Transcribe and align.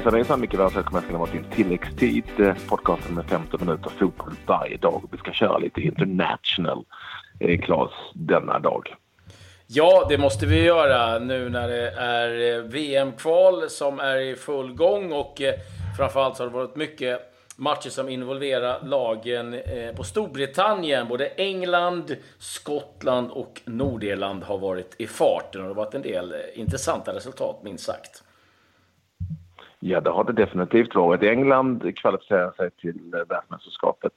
Hejsan 0.00 0.14
hejsan, 0.14 0.40
mycket 0.40 0.60
väl 0.60 0.70
välkomna 0.70 1.00
ska 1.00 1.12
ni 1.12 1.18
vara 1.18 1.30
till 1.30 1.44
tilläggstid. 1.44 2.24
Eh, 2.38 2.54
podcasten 2.68 3.14
med 3.14 3.24
15 3.24 3.60
minuter 3.60 3.90
fotboll 3.98 4.34
varje 4.46 4.76
dag. 4.76 5.08
Vi 5.12 5.18
ska 5.18 5.32
köra 5.32 5.58
lite 5.58 5.80
international, 5.80 6.84
eh, 7.40 7.60
Claes, 7.60 7.90
denna 8.14 8.58
dag. 8.58 8.94
Ja, 9.66 10.06
det 10.08 10.18
måste 10.18 10.46
vi 10.46 10.62
göra 10.62 11.18
nu 11.18 11.48
när 11.48 11.68
det 11.68 11.90
är 11.90 12.58
eh, 12.58 12.64
VM-kval 12.64 13.70
som 13.70 14.00
är 14.00 14.16
i 14.16 14.36
full 14.36 14.74
gång 14.74 15.12
och 15.12 15.40
eh, 15.40 15.54
framförallt 15.96 16.36
så 16.36 16.42
har 16.42 16.48
det 16.48 16.56
varit 16.56 16.76
mycket 16.76 17.20
matcher 17.56 17.90
som 17.90 18.08
involverar 18.08 18.84
lagen 18.84 19.54
eh, 19.54 19.94
på 19.96 20.04
Storbritannien. 20.04 21.08
Både 21.08 21.26
England, 21.26 22.16
Skottland 22.38 23.30
och 23.30 23.60
Nordirland 23.64 24.44
har 24.44 24.58
varit 24.58 24.94
i 24.98 25.06
farten 25.06 25.60
och 25.60 25.68
det 25.68 25.74
har 25.74 25.84
varit 25.84 25.94
en 25.94 26.02
del 26.02 26.32
eh, 26.32 26.38
intressanta 26.54 27.14
resultat 27.14 27.60
minst 27.62 27.84
sagt. 27.84 28.22
Ja, 29.80 30.00
det 30.00 30.10
har 30.10 30.24
det 30.24 30.32
definitivt 30.32 30.94
varit. 30.94 31.22
England 31.22 31.96
kvalificerade 31.96 32.52
sig 32.56 32.70
till 32.70 33.00
världsmästerskapet 33.28 34.12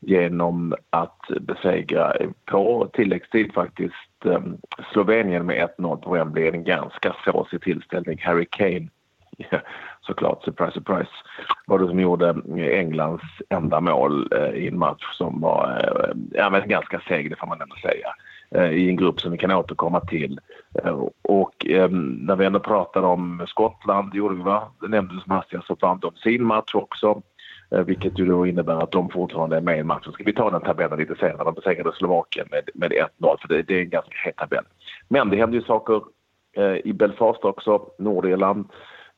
genom 0.00 0.74
att 0.90 1.20
besegra 1.40 2.12
på 2.44 2.90
tilläggstid 2.92 3.54
faktiskt 3.54 4.24
ehm, 4.24 4.56
Slovenien 4.92 5.46
med 5.46 5.68
1-0 5.78 5.96
på 5.96 6.10
Wembley. 6.10 6.48
En 6.48 6.64
ganska 6.64 7.16
såsig 7.24 7.62
tillställning. 7.62 8.20
Harry 8.22 8.46
Kane, 8.50 8.88
såklart, 10.00 10.44
surprise, 10.44 10.72
surprise, 10.72 11.10
var 11.66 11.78
det 11.78 11.86
som 11.86 12.00
gjorde 12.00 12.34
Englands 12.56 13.24
enda 13.48 13.80
mål 13.80 14.32
eh, 14.32 14.54
i 14.54 14.68
en 14.68 14.78
match 14.78 15.04
som 15.18 15.40
var 15.40 15.80
eh, 15.80 16.16
ja, 16.32 16.50
men 16.50 16.68
ganska 16.68 17.00
seg, 17.00 17.30
det 17.30 17.36
får 17.36 17.46
man 17.46 17.60
ändå 17.60 17.76
säga 17.76 18.08
Eh, 18.50 18.70
i 18.70 18.88
en 18.88 18.96
grupp 18.96 19.20
som 19.20 19.32
vi 19.32 19.38
kan 19.38 19.50
återkomma 19.50 20.00
till. 20.00 20.40
Eh, 20.84 21.04
och 21.22 21.66
eh, 21.66 21.90
när 21.90 22.36
vi 22.36 22.44
ändå 22.44 22.60
pratar 22.60 23.02
om 23.02 23.44
Skottland, 23.48 24.14
gjorde 24.14 24.34
vi 24.34 24.42
va? 24.42 24.62
Det 24.80 24.88
nämndes 24.88 25.22
som 25.22 25.32
hastigast 25.32 25.66
så 25.66 25.76
vann 25.80 26.00
de 26.00 26.12
sin 26.16 26.44
match 26.44 26.74
också. 26.74 27.22
Eh, 27.70 27.80
Vilket 27.80 28.18
ju 28.18 28.26
då 28.26 28.46
innebär 28.46 28.82
att 28.82 28.90
de 28.90 29.10
fortfarande 29.10 29.56
är 29.56 29.60
med 29.60 29.78
i 29.78 29.82
matchen. 29.82 30.12
Ska 30.12 30.24
vi 30.24 30.32
ta 30.32 30.50
den 30.50 30.60
tabellen 30.60 30.98
lite 30.98 31.14
senare? 31.14 31.44
De 31.44 31.54
besegrade 31.54 31.96
Slovakien 31.96 32.46
med, 32.50 32.70
med 32.74 32.92
1-0 32.92 33.36
för 33.40 33.48
det, 33.48 33.62
det 33.62 33.74
är 33.74 33.80
en 33.80 33.90
ganska 33.90 34.14
het 34.24 34.36
tabell. 34.36 34.64
Men 35.08 35.30
det 35.30 35.36
händer 35.36 35.58
ju 35.58 35.64
saker 35.64 36.02
eh, 36.56 36.76
i 36.84 36.92
Belfast 36.92 37.44
också, 37.44 37.80
Nordirland 37.98 38.68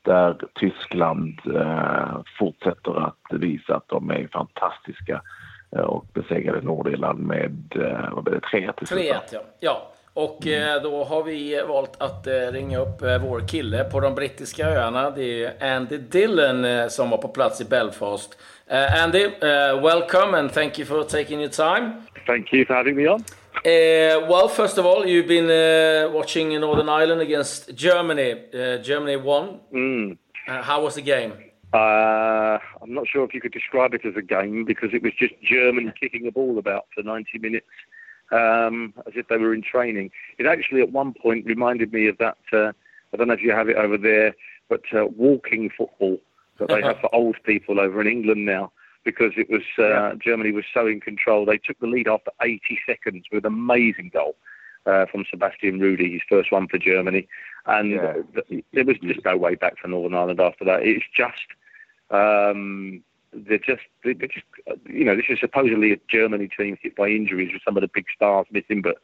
där 0.02 0.36
Tyskland 0.54 1.40
eh, 1.54 2.20
fortsätter 2.38 3.06
att 3.06 3.18
visa 3.30 3.76
att 3.76 3.88
de 3.88 4.10
är 4.10 4.28
fantastiska 4.32 5.22
och 5.70 6.04
besegrade 6.14 6.60
Nordirland 6.60 7.18
med 7.18 7.72
eh, 7.76 8.14
vad 8.14 8.24
blev 8.24 8.40
det, 8.40 8.58
3-1 8.58 8.72
till 8.78 8.86
slut, 8.86 9.00
3-1 9.00 9.12
va? 9.12 9.20
ja. 9.30 9.40
ja. 9.60 9.92
Och 10.18 10.46
eh, 10.46 10.82
då 10.82 11.04
har 11.04 11.22
vi 11.22 11.62
valt 11.68 12.02
att 12.02 12.26
eh, 12.26 12.32
ringa 12.32 12.78
upp 12.78 13.02
eh, 13.02 13.18
vår 13.18 13.48
kille 13.48 13.84
på 13.84 14.00
de 14.00 14.14
brittiska 14.14 14.66
öarna. 14.66 15.10
Det 15.10 15.44
är 15.44 15.76
Andy 15.76 15.96
Dillon 15.96 16.64
eh, 16.64 16.88
som 16.88 17.10
var 17.10 17.18
på 17.18 17.28
plats 17.28 17.60
i 17.60 17.64
Belfast. 17.64 18.38
Eh, 18.66 19.02
Andy, 19.02 19.24
eh, 19.24 19.82
welcome 19.82 20.38
and 20.38 20.52
thank 20.52 20.78
you 20.78 20.86
for 20.86 21.02
taking 21.02 21.40
your 21.40 21.50
time. 21.50 21.92
Thank 22.26 22.52
you 22.52 22.64
for 22.66 22.74
having 22.74 22.96
me 22.96 23.08
on. 23.08 23.24
Uh, 23.64 24.28
well, 24.28 24.48
first 24.48 24.78
of 24.78 24.86
all, 24.86 25.04
you've 25.06 25.26
been 25.26 25.50
uh, 25.50 26.12
watching 26.12 26.60
Northern 26.60 26.88
Ireland 26.88 27.20
against 27.20 27.74
Germany. 27.74 28.32
Uh, 28.54 28.78
Germany 28.82 29.16
won. 29.16 29.60
Mm. 29.72 30.18
Uh, 30.48 30.62
how 30.62 30.82
was 30.82 30.94
the 30.94 31.02
game? 31.02 31.32
Uh, 31.72 32.58
I'm 32.82 32.94
not 32.94 33.06
sure 33.06 33.24
if 33.24 33.34
you 33.34 33.40
could 33.40 33.52
describe 33.52 33.92
it 33.94 34.04
as 34.04 34.16
a 34.16 34.22
game 34.22 34.64
because 34.64 34.90
it 34.92 35.02
was 35.02 35.12
just 35.18 35.34
Germany 35.42 35.92
kicking 36.00 36.26
a 36.26 36.32
ball 36.32 36.58
about 36.58 36.86
for 36.94 37.02
90 37.02 37.38
minutes 37.38 37.66
um, 38.32 38.94
as 39.06 39.12
if 39.16 39.28
they 39.28 39.36
were 39.36 39.54
in 39.54 39.62
training. 39.62 40.10
It 40.38 40.46
actually 40.46 40.80
at 40.80 40.92
one 40.92 41.14
point 41.14 41.46
reminded 41.46 41.92
me 41.92 42.08
of 42.08 42.16
that, 42.18 42.38
uh, 42.52 42.72
I 43.12 43.16
don't 43.16 43.28
know 43.28 43.34
if 43.34 43.42
you 43.42 43.52
have 43.52 43.68
it 43.68 43.76
over 43.76 43.98
there, 43.98 44.34
but 44.68 44.82
uh, 44.94 45.06
walking 45.06 45.70
football 45.76 46.18
that 46.58 46.68
they 46.68 46.82
have 46.82 46.98
for 47.00 47.14
old 47.14 47.36
people 47.44 47.80
over 47.80 48.00
in 48.00 48.06
England 48.06 48.46
now 48.46 48.72
because 49.04 49.32
it 49.36 49.48
was 49.48 49.62
uh, 49.78 50.14
Germany 50.22 50.52
was 50.52 50.64
so 50.72 50.86
in 50.86 51.00
control. 51.00 51.46
They 51.46 51.58
took 51.58 51.78
the 51.80 51.86
lead 51.86 52.08
after 52.08 52.30
80 52.42 52.60
seconds 52.86 53.24
with 53.32 53.44
an 53.44 53.52
amazing 53.52 54.10
goal. 54.12 54.36
Uh, 54.88 55.04
from 55.12 55.24
Sebastian 55.30 55.78
Rudy, 55.80 56.12
his 56.14 56.22
first 56.30 56.50
one 56.50 56.66
for 56.66 56.78
Germany, 56.78 57.28
and 57.66 57.90
Yeah. 57.90 58.14
th- 58.48 58.64
there 58.72 58.86
was 58.86 58.96
just 59.02 59.22
no 59.22 59.36
way 59.36 59.54
back 59.54 59.76
for 59.78 59.86
Northern 59.88 60.14
Ireland 60.14 60.40
after 60.40 60.64
that. 60.64 60.80
It's 60.82 61.04
just 61.14 61.48
um, 62.10 63.02
they're 63.32 63.58
just 63.58 63.82
they're 64.02 64.14
just 64.14 64.46
you 64.88 65.04
know 65.04 65.14
this 65.14 65.26
is 65.28 65.40
supposedly 65.40 65.92
a 65.92 65.98
Germany 66.08 66.48
team 66.48 66.78
hit 66.80 66.96
by 66.96 67.08
injuries 67.08 67.52
with 67.52 67.60
some 67.66 67.76
of 67.76 67.82
the 67.82 67.90
big 67.92 68.06
stars 68.16 68.46
missing, 68.50 68.80
but 68.80 68.96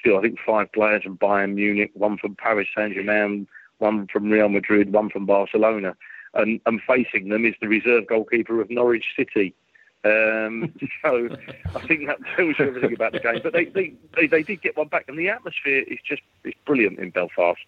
still 0.00 0.18
I 0.18 0.22
think 0.22 0.38
five 0.44 0.72
players 0.72 1.04
from 1.04 1.18
Bayern 1.18 1.54
Munich, 1.54 1.92
one 1.94 2.18
from 2.18 2.34
Paris 2.34 2.68
Saint 2.76 2.94
Germain, 2.94 3.46
one 3.78 4.08
from 4.12 4.30
Real 4.30 4.48
Madrid, 4.48 4.92
one 4.92 5.08
from 5.08 5.24
Barcelona, 5.26 5.94
and, 6.34 6.60
and 6.66 6.80
facing 6.82 7.28
them 7.28 7.44
is 7.44 7.54
the 7.60 7.68
reserve 7.68 8.08
goalkeeper 8.08 8.60
of 8.60 8.70
Norwich 8.70 9.04
City. 9.16 9.54
Um, 10.04 10.72
so 11.02 11.28
I 11.74 11.86
think 11.86 12.06
that 12.06 12.18
tells 12.36 12.58
you 12.58 12.66
everything 12.66 12.94
about 12.94 13.12
the 13.12 13.20
game. 13.20 13.40
But 13.42 13.52
they, 13.52 13.66
they, 13.66 13.94
they, 14.16 14.26
they 14.26 14.42
did 14.42 14.62
get 14.62 14.76
one 14.76 14.88
back, 14.88 15.04
and 15.08 15.18
the 15.18 15.28
atmosphere 15.28 15.84
is 15.86 15.98
just 16.04 16.22
it's 16.44 16.58
brilliant 16.64 16.98
in 16.98 17.10
Belfast, 17.10 17.60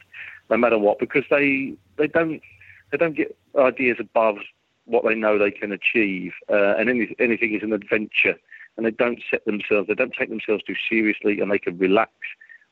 no 0.48 0.56
matter 0.56 0.78
what, 0.78 0.98
because 0.98 1.24
they 1.30 1.74
they 1.96 2.06
don't 2.06 2.42
they 2.90 2.98
don't 2.98 3.16
get 3.16 3.36
ideas 3.56 3.98
above 4.00 4.38
what 4.84 5.04
they 5.04 5.14
know 5.14 5.38
they 5.38 5.50
can 5.50 5.72
achieve, 5.72 6.32
uh, 6.50 6.74
and 6.76 6.88
any, 6.88 7.14
anything 7.18 7.54
is 7.54 7.62
an 7.62 7.72
adventure. 7.72 8.36
And 8.76 8.86
they 8.86 8.90
don't 8.90 9.20
set 9.30 9.44
themselves, 9.44 9.88
they 9.88 9.94
don't 9.94 10.14
take 10.14 10.30
themselves 10.30 10.62
too 10.62 10.76
seriously, 10.88 11.40
and 11.40 11.50
they 11.50 11.58
can 11.58 11.78
relax 11.78 12.12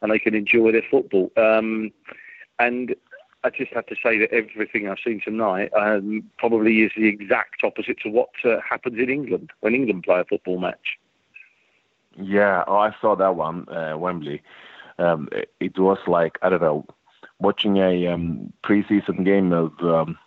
and 0.00 0.10
they 0.10 0.19
can 0.19 0.34
enjoy 0.34 0.72
their 0.72 0.84
football. 0.90 1.30
Um, 1.36 1.90
and 2.58 2.94
I 3.44 3.50
just 3.50 3.72
have 3.72 3.87
to 3.87 3.97
say 4.03 4.19
that 4.19 4.32
everything 4.32 4.88
I've 4.88 4.99
seen 5.04 5.21
tonight 5.25 5.71
um, 5.78 6.25
probably 6.38 6.82
is 6.82 6.93
the 6.97 7.06
exact 7.06 7.62
opposite 7.62 7.99
to 8.00 8.10
what 8.10 8.31
uh, 8.44 8.56
happens 8.69 8.99
in 8.99 9.09
England 9.09 9.50
when 9.60 9.75
England 9.75 10.04
play 10.04 10.21
a 10.21 10.25
football 10.25 10.59
match. 10.59 10.99
Yeah, 12.21 12.65
oh, 12.66 12.78
I 12.78 12.94
saw 13.00 13.15
that 13.15 13.37
one, 13.37 13.69
uh, 13.69 13.97
Wembley. 13.97 14.43
Um, 14.99 15.28
it, 15.31 15.53
it 15.60 15.78
was 15.78 15.99
like 16.09 16.37
I 16.43 16.49
don't 16.49 16.62
know, 16.62 16.84
watching 17.38 17.76
a 17.76 18.09
um, 18.09 18.53
preseason 18.65 19.25
game 19.25 19.53
of 19.53 19.72
um, 19.81 20.19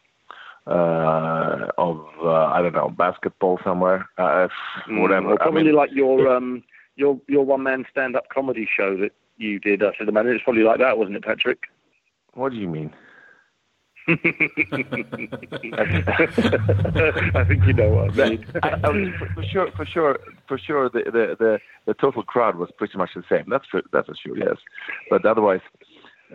uh, 0.68 1.68
of 1.78 2.06
uh, 2.24 2.46
I 2.46 2.62
don't 2.62 2.74
know 2.74 2.90
basketball 2.90 3.60
somewhere, 3.64 4.08
uh, 4.18 4.48
whatever. 4.88 5.28
Well, 5.28 5.38
I 5.40 5.44
probably 5.44 5.64
mean, 5.64 5.76
like 5.76 5.92
your 5.92 6.34
um, 6.34 6.64
your 6.96 7.20
your 7.28 7.44
one 7.44 7.64
man 7.64 7.86
stand 7.92 8.16
up 8.16 8.30
comedy 8.30 8.70
show 8.74 8.96
that 8.98 9.12
you 9.38 9.60
did. 9.60 9.84
I 9.84 9.92
said, 9.98 10.14
man, 10.14 10.28
it's 10.28 10.44
probably 10.44 10.64
like 10.64 10.80
that, 10.80 10.98
wasn't 10.98 11.18
it, 11.18 11.26
Patrick? 11.26 11.64
What 12.34 12.52
do 12.52 12.58
you 12.58 12.68
mean? 12.68 12.94
I 14.08 14.16
think 17.48 17.66
you 17.66 17.74
know 17.74 17.90
what 17.90 18.20
I 18.20 18.30
mean. 18.30 18.46
I, 18.64 18.70
I 18.84 18.90
was, 18.90 19.10
for, 19.20 19.28
for 19.36 19.44
sure, 19.44 19.72
for 19.78 19.86
sure, 19.86 20.20
for 20.48 20.58
sure, 20.58 20.90
the, 20.90 21.04
the 21.06 21.36
the 21.38 21.60
the 21.86 21.94
total 21.94 22.24
crowd 22.24 22.56
was 22.56 22.72
pretty 22.78 22.98
much 22.98 23.12
the 23.16 23.24
same. 23.30 23.46
That's 23.48 23.66
for, 23.70 23.84
that's 23.94 24.08
for 24.08 24.16
sure, 24.16 24.38
yes. 24.38 24.58
But 25.10 25.24
otherwise, 25.26 25.62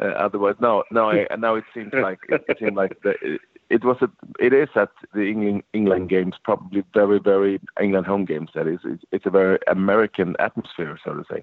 uh, 0.00 0.04
otherwise, 0.04 0.54
no, 0.60 0.84
no. 0.92 1.10
I, 1.10 1.26
now 1.36 1.56
it 1.56 1.64
seems 1.74 1.92
like 1.92 2.20
it, 2.28 2.44
it 2.48 2.58
seemed 2.60 2.76
like 2.76 3.02
the, 3.02 3.14
it, 3.20 3.40
it 3.68 3.84
was 3.84 3.96
a, 4.00 4.08
it 4.38 4.52
is 4.52 4.68
at 4.76 4.90
the 5.12 5.22
England 5.22 5.64
England 5.72 6.08
games 6.08 6.34
probably 6.44 6.84
very 6.94 7.18
very 7.18 7.60
England 7.82 8.06
home 8.06 8.26
games. 8.26 8.50
That 8.54 8.68
is, 8.68 8.78
it's, 8.84 9.02
it's 9.10 9.26
a 9.26 9.30
very 9.30 9.58
American 9.66 10.36
atmosphere, 10.38 10.98
so 11.04 11.14
to 11.14 11.24
say. 11.30 11.42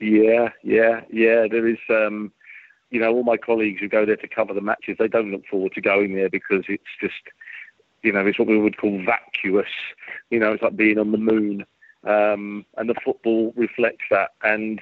Yeah, 0.00 0.50
yeah, 0.62 1.00
yeah. 1.10 1.46
There 1.50 1.66
is, 1.66 1.78
um, 1.90 2.32
you 2.90 3.00
know, 3.00 3.12
all 3.12 3.22
my 3.22 3.36
colleagues 3.36 3.80
who 3.80 3.88
go 3.88 4.06
there 4.06 4.16
to 4.16 4.28
cover 4.28 4.54
the 4.54 4.60
matches, 4.60 4.96
they 4.98 5.08
don't 5.08 5.30
look 5.30 5.46
forward 5.46 5.72
to 5.74 5.80
going 5.80 6.14
there 6.14 6.30
because 6.30 6.64
it's 6.68 6.82
just, 7.00 7.22
you 8.02 8.12
know, 8.12 8.26
it's 8.26 8.38
what 8.38 8.48
we 8.48 8.58
would 8.58 8.78
call 8.78 9.02
vacuous. 9.04 9.68
You 10.30 10.38
know, 10.38 10.52
it's 10.52 10.62
like 10.62 10.76
being 10.76 10.98
on 10.98 11.12
the 11.12 11.18
moon. 11.18 11.66
Um, 12.04 12.64
and 12.76 12.88
the 12.88 12.94
football 13.04 13.52
reflects 13.56 14.04
that. 14.10 14.30
And 14.42 14.80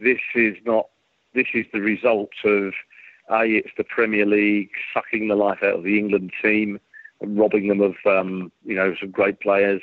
this 0.00 0.20
is 0.34 0.56
not, 0.64 0.88
this 1.34 1.48
is 1.54 1.66
the 1.72 1.80
result 1.80 2.30
of, 2.44 2.72
A, 3.30 3.44
it's 3.46 3.72
the 3.76 3.84
Premier 3.84 4.26
League 4.26 4.70
sucking 4.94 5.28
the 5.28 5.36
life 5.36 5.58
out 5.62 5.74
of 5.74 5.84
the 5.84 5.98
England 5.98 6.32
team 6.42 6.78
and 7.20 7.38
robbing 7.38 7.68
them 7.68 7.80
of, 7.80 7.96
um, 8.06 8.52
you 8.64 8.74
know, 8.76 8.94
some 9.00 9.10
great 9.10 9.40
players. 9.40 9.82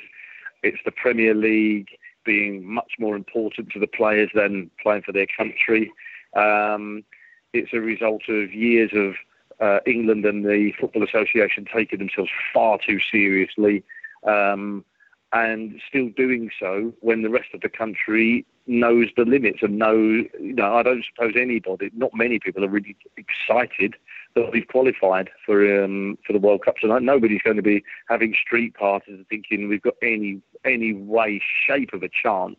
It's 0.62 0.78
the 0.84 0.92
Premier 0.92 1.34
League 1.34 1.88
being 2.24 2.64
much 2.64 2.92
more 2.98 3.16
important 3.16 3.70
to 3.70 3.78
the 3.78 3.86
players 3.86 4.30
than 4.34 4.70
playing 4.82 5.02
for 5.02 5.12
their 5.12 5.26
country. 5.36 5.92
Um, 6.34 7.04
it's 7.52 7.72
a 7.72 7.80
result 7.80 8.22
of 8.28 8.52
years 8.52 8.90
of 8.94 9.14
uh, 9.60 9.80
England 9.86 10.24
and 10.24 10.44
the 10.44 10.72
Football 10.78 11.04
Association 11.04 11.66
taking 11.72 11.98
themselves 11.98 12.30
far 12.54 12.78
too 12.84 12.98
seriously 13.10 13.82
um, 14.26 14.84
and 15.32 15.80
still 15.88 16.08
doing 16.16 16.50
so 16.58 16.92
when 17.00 17.22
the 17.22 17.30
rest 17.30 17.48
of 17.52 17.60
the 17.60 17.68
country 17.68 18.46
knows 18.66 19.08
the 19.16 19.24
limits 19.24 19.60
and 19.62 19.78
know, 19.78 19.94
you 19.94 20.54
know, 20.54 20.74
I 20.74 20.82
don't 20.82 21.04
suppose 21.04 21.34
anybody, 21.36 21.90
not 21.94 22.10
many 22.14 22.38
people 22.38 22.64
are 22.64 22.68
really 22.68 22.96
excited 23.16 23.94
that 24.34 24.52
we've 24.52 24.68
qualified 24.68 25.30
for 25.44 25.82
um, 25.82 26.18
for 26.26 26.32
the 26.32 26.38
World 26.38 26.64
Cup 26.64 26.76
tonight. 26.76 27.02
Nobody's 27.02 27.42
going 27.42 27.56
to 27.56 27.62
be 27.62 27.82
having 28.08 28.34
street 28.34 28.74
parties 28.74 29.14
and 29.16 29.28
thinking 29.28 29.68
we've 29.68 29.82
got 29.82 29.94
any 30.02 30.40
any 30.64 30.92
way, 30.92 31.40
shape 31.66 31.92
of 31.92 32.02
a 32.02 32.10
chance 32.10 32.58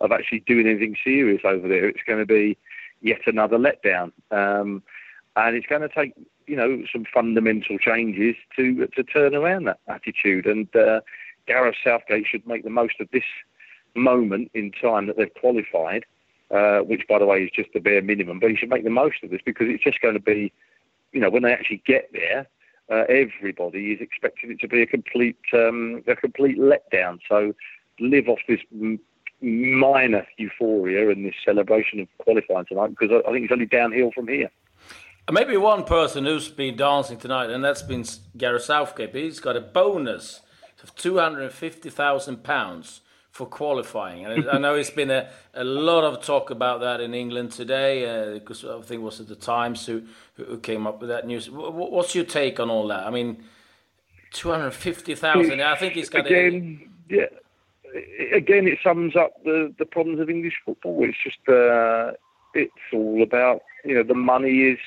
of 0.00 0.12
actually 0.12 0.40
doing 0.40 0.66
anything 0.66 0.96
serious 1.04 1.42
over 1.44 1.68
there. 1.68 1.88
It's 1.88 2.02
going 2.06 2.20
to 2.20 2.26
be 2.26 2.56
yet 3.00 3.20
another 3.26 3.58
letdown, 3.58 4.12
um, 4.30 4.82
and 5.36 5.56
it's 5.56 5.66
going 5.66 5.82
to 5.82 5.88
take 5.88 6.14
you 6.50 6.56
know, 6.56 6.82
some 6.92 7.04
fundamental 7.14 7.78
changes 7.78 8.34
to 8.56 8.88
to 8.88 9.04
turn 9.04 9.36
around 9.36 9.64
that 9.64 9.78
attitude. 9.86 10.46
And 10.46 10.66
uh, 10.74 11.00
Gareth 11.46 11.76
Southgate 11.82 12.26
should 12.26 12.44
make 12.44 12.64
the 12.64 12.70
most 12.70 12.94
of 12.98 13.08
this 13.12 13.22
moment 13.94 14.50
in 14.52 14.72
time 14.72 15.06
that 15.06 15.16
they've 15.16 15.32
qualified, 15.40 16.04
uh, 16.50 16.80
which, 16.80 17.06
by 17.08 17.20
the 17.20 17.26
way, 17.26 17.44
is 17.44 17.50
just 17.54 17.70
the 17.72 17.78
bare 17.78 18.02
minimum. 18.02 18.40
But 18.40 18.50
he 18.50 18.56
should 18.56 18.68
make 18.68 18.82
the 18.82 18.90
most 18.90 19.22
of 19.22 19.30
this 19.30 19.40
because 19.46 19.68
it's 19.70 19.84
just 19.84 20.00
going 20.00 20.14
to 20.14 20.20
be, 20.20 20.52
you 21.12 21.20
know, 21.20 21.30
when 21.30 21.44
they 21.44 21.52
actually 21.52 21.82
get 21.86 22.10
there, 22.12 22.48
uh, 22.90 23.04
everybody 23.08 23.92
is 23.92 24.00
expecting 24.00 24.50
it 24.50 24.58
to 24.58 24.66
be 24.66 24.82
a 24.82 24.86
complete 24.86 25.38
um, 25.52 26.02
a 26.08 26.16
complete 26.16 26.58
letdown. 26.58 27.20
So 27.28 27.54
live 28.00 28.28
off 28.28 28.40
this 28.48 28.60
minor 29.42 30.26
euphoria 30.36 31.10
and 31.10 31.24
this 31.24 31.34
celebration 31.44 32.00
of 32.00 32.08
qualifying 32.18 32.66
tonight 32.66 32.88
because 32.88 33.10
I, 33.10 33.28
I 33.28 33.32
think 33.32 33.44
it's 33.44 33.52
only 33.52 33.66
downhill 33.66 34.10
from 34.12 34.28
here. 34.28 34.50
Maybe 35.30 35.56
one 35.56 35.84
person 35.84 36.24
who's 36.24 36.48
been 36.48 36.76
dancing 36.76 37.18
tonight, 37.18 37.50
and 37.50 37.62
that's 37.62 37.82
been 37.82 38.04
Gareth 38.36 38.64
Southgate. 38.64 39.14
He's 39.14 39.38
got 39.38 39.56
a 39.56 39.60
bonus 39.60 40.40
of 40.82 40.94
two 40.94 41.18
hundred 41.18 41.42
and 41.42 41.52
fifty 41.52 41.90
thousand 41.90 42.42
pounds 42.42 43.02
for 43.30 43.46
qualifying. 43.46 44.26
And 44.26 44.50
I 44.50 44.58
know 44.58 44.74
it's 44.74 44.90
been 44.90 45.10
a, 45.10 45.30
a 45.54 45.62
lot 45.62 46.04
of 46.04 46.22
talk 46.22 46.50
about 46.50 46.80
that 46.80 47.00
in 47.00 47.14
England 47.14 47.52
today, 47.52 48.34
because 48.34 48.64
uh, 48.64 48.78
I 48.78 48.82
think 48.82 49.00
it 49.00 49.04
was 49.04 49.20
at 49.20 49.28
the 49.28 49.36
Times 49.36 49.86
who, 49.86 50.02
who 50.34 50.58
came 50.58 50.86
up 50.86 51.00
with 51.00 51.10
that 51.10 51.26
news. 51.26 51.48
What's 51.48 52.14
your 52.14 52.24
take 52.24 52.58
on 52.58 52.70
all 52.70 52.88
that? 52.88 53.06
I 53.06 53.10
mean, 53.10 53.44
250,000, 54.32 55.60
I 55.60 55.76
think 55.76 55.94
he's 55.94 56.08
got 56.08 56.26
Again, 56.26 56.90
a... 57.08 57.14
yeah. 57.14 57.26
Again, 58.32 58.66
it 58.66 58.78
sums 58.82 59.16
up 59.16 59.32
the, 59.44 59.74
the 59.78 59.86
problems 59.86 60.20
of 60.20 60.30
English 60.30 60.54
football. 60.64 61.04
It's 61.04 61.18
just, 61.22 61.38
uh, 61.48 62.12
it's 62.54 62.72
all 62.92 63.22
about, 63.22 63.62
you 63.84 63.94
know, 63.94 64.02
the 64.02 64.14
money 64.14 64.62
is 64.62 64.78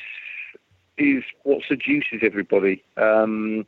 is 0.98 1.24
what 1.44 1.64
seduces 1.68 2.20
everybody. 2.22 2.84
Um, 2.98 3.66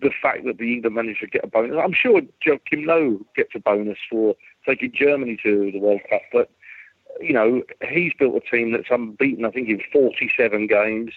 the 0.00 0.10
fact 0.22 0.44
that 0.46 0.58
the 0.58 0.72
England 0.72 0.96
managed 0.96 1.20
to 1.20 1.26
get 1.26 1.44
a 1.44 1.46
bonus. 1.46 1.76
I'm 1.82 1.92
sure 1.92 2.22
Joachim 2.44 2.84
Low 2.84 3.20
gets 3.36 3.50
a 3.54 3.60
bonus 3.60 3.98
for 4.08 4.34
taking 4.66 4.92
Germany 4.92 5.38
to 5.42 5.70
the 5.72 5.78
World 5.78 6.00
Cup, 6.08 6.22
but 6.32 6.50
you 7.20 7.32
know 7.32 7.62
he's 7.88 8.12
built 8.18 8.36
a 8.36 8.40
team 8.40 8.72
that's 8.72 8.90
unbeaten. 8.90 9.44
I 9.44 9.50
think 9.50 9.68
in 9.68 9.80
47 9.92 10.66
games. 10.66 11.12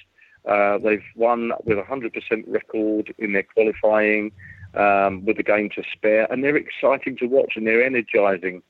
Uh, 0.48 0.78
they've 0.78 1.02
won 1.16 1.52
with 1.64 1.80
a 1.80 1.82
100% 1.82 2.14
record 2.46 3.12
in 3.18 3.34
their 3.34 3.42
qualifying, 3.42 4.32
um, 4.76 5.26
with 5.26 5.38
the 5.38 5.44
game 5.44 5.70
to 5.76 5.84
spare, 5.92 6.32
and 6.32 6.44
they're 6.44 6.58
exciting 6.58 7.18
to 7.18 7.26
watch 7.26 7.54
and 7.56 7.66
they're 7.66 7.84
energising. 7.84 8.62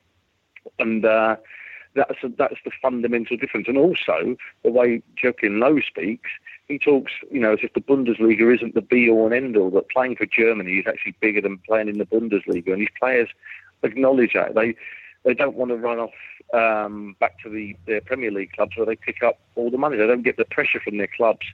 And 0.79 1.05
uh, 1.05 1.37
that's 1.95 2.23
a, 2.23 2.29
that's 2.29 2.59
the 2.63 2.71
fundamental 2.81 3.37
difference. 3.37 3.67
And 3.67 3.77
also 3.77 4.35
the 4.63 4.71
way 4.71 5.01
Joachim 5.21 5.59
Low 5.59 5.79
speaks, 5.81 6.29
he 6.67 6.79
talks, 6.79 7.11
you 7.31 7.39
know, 7.39 7.53
as 7.53 7.59
if 7.61 7.73
the 7.73 7.81
Bundesliga 7.81 8.53
isn't 8.55 8.73
the 8.73 8.81
be 8.81 9.09
all 9.09 9.25
and 9.25 9.33
end 9.33 9.57
all. 9.57 9.69
That 9.71 9.89
playing 9.89 10.15
for 10.15 10.25
Germany 10.25 10.79
is 10.79 10.87
actually 10.87 11.15
bigger 11.19 11.41
than 11.41 11.59
playing 11.59 11.89
in 11.89 11.97
the 11.97 12.05
Bundesliga, 12.05 12.73
and 12.73 12.81
his 12.81 12.89
players 12.99 13.29
acknowledge 13.83 14.33
that. 14.33 14.55
They 14.55 14.75
they 15.25 15.33
don't 15.33 15.55
want 15.55 15.71
to 15.71 15.77
run 15.77 15.99
off 15.99 16.11
um, 16.53 17.15
back 17.19 17.39
to 17.41 17.49
the 17.49 17.75
their 17.87 17.99
Premier 17.99 18.31
League 18.31 18.53
clubs 18.53 18.77
where 18.77 18.85
they 18.85 18.95
pick 18.95 19.23
up 19.23 19.39
all 19.55 19.71
the 19.71 19.77
money. 19.77 19.97
They 19.97 20.07
don't 20.07 20.23
get 20.23 20.37
the 20.37 20.45
pressure 20.45 20.79
from 20.79 20.97
their 20.97 21.09
clubs 21.17 21.45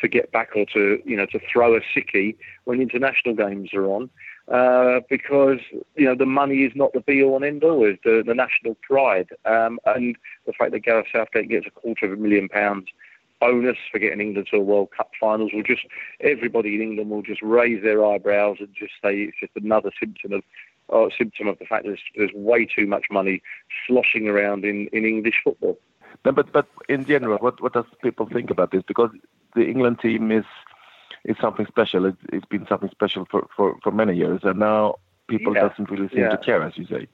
to 0.00 0.08
get 0.08 0.32
back 0.32 0.50
or 0.56 0.66
to 0.66 1.00
you 1.04 1.16
know 1.16 1.26
to 1.26 1.40
throw 1.50 1.76
a 1.76 1.80
sickie 1.80 2.36
when 2.64 2.82
international 2.82 3.34
games 3.34 3.72
are 3.72 3.86
on. 3.86 4.10
Uh, 4.48 5.00
because 5.08 5.60
you 5.94 6.04
know 6.04 6.16
the 6.16 6.26
money 6.26 6.64
is 6.64 6.72
not 6.74 6.92
the 6.92 7.00
be 7.00 7.22
all 7.22 7.36
and 7.36 7.44
end 7.44 7.62
all, 7.62 7.84
is 7.84 7.96
the, 8.04 8.22
the 8.26 8.34
national 8.34 8.76
pride, 8.82 9.28
um, 9.44 9.78
and 9.86 10.16
the 10.44 10.52
fact 10.52 10.72
that 10.72 10.80
Gareth 10.80 11.06
Southgate 11.12 11.48
gets 11.48 11.66
a 11.68 11.70
quarter 11.70 12.06
of 12.06 12.12
a 12.12 12.16
million 12.16 12.48
pounds 12.48 12.86
bonus 13.40 13.76
for 13.90 13.98
getting 13.98 14.20
England 14.20 14.48
to 14.50 14.58
a 14.58 14.60
World 14.60 14.90
Cup 14.94 15.10
finals 15.18 15.52
will 15.54 15.62
just 15.62 15.86
everybody 16.20 16.74
in 16.74 16.82
England 16.82 17.10
will 17.10 17.22
just 17.22 17.40
raise 17.42 17.82
their 17.82 18.04
eyebrows 18.04 18.58
and 18.60 18.68
just 18.78 18.92
say 19.02 19.14
it's 19.22 19.40
just 19.40 19.52
another 19.56 19.90
symptom 19.98 20.32
of 20.32 20.42
uh, 20.92 21.08
symptom 21.16 21.48
of 21.48 21.58
the 21.58 21.64
fact 21.64 21.84
that 21.84 21.90
there's, 21.90 22.02
there's 22.16 22.32
way 22.34 22.64
too 22.64 22.86
much 22.86 23.06
money 23.10 23.42
sloshing 23.86 24.28
around 24.28 24.64
in, 24.64 24.88
in 24.92 25.04
English 25.04 25.40
football. 25.44 25.78
No, 26.24 26.32
but 26.32 26.52
but 26.52 26.66
in 26.88 27.06
general, 27.06 27.38
what 27.38 27.62
what 27.62 27.72
does 27.72 27.86
people 28.02 28.28
think 28.28 28.50
about 28.50 28.72
this? 28.72 28.82
Because 28.86 29.10
the 29.54 29.66
England 29.66 30.00
team 30.00 30.30
is 30.30 30.44
is 31.24 31.36
something 31.40 31.66
special. 31.66 32.04
It's, 32.06 32.18
it's 32.32 32.46
been 32.46 32.66
something 32.66 32.90
special 32.90 33.26
for, 33.30 33.46
for, 33.54 33.76
for 33.82 33.92
many 33.92 34.16
years, 34.16 34.40
and 34.42 34.58
now 34.58 34.96
people 35.28 35.54
yeah. 35.54 35.68
doesn't 35.68 35.90
really 35.90 36.08
seem 36.08 36.20
yeah. 36.20 36.30
to 36.30 36.38
care, 36.38 36.62
as 36.62 36.76
you 36.76 36.86
say. 36.86 37.06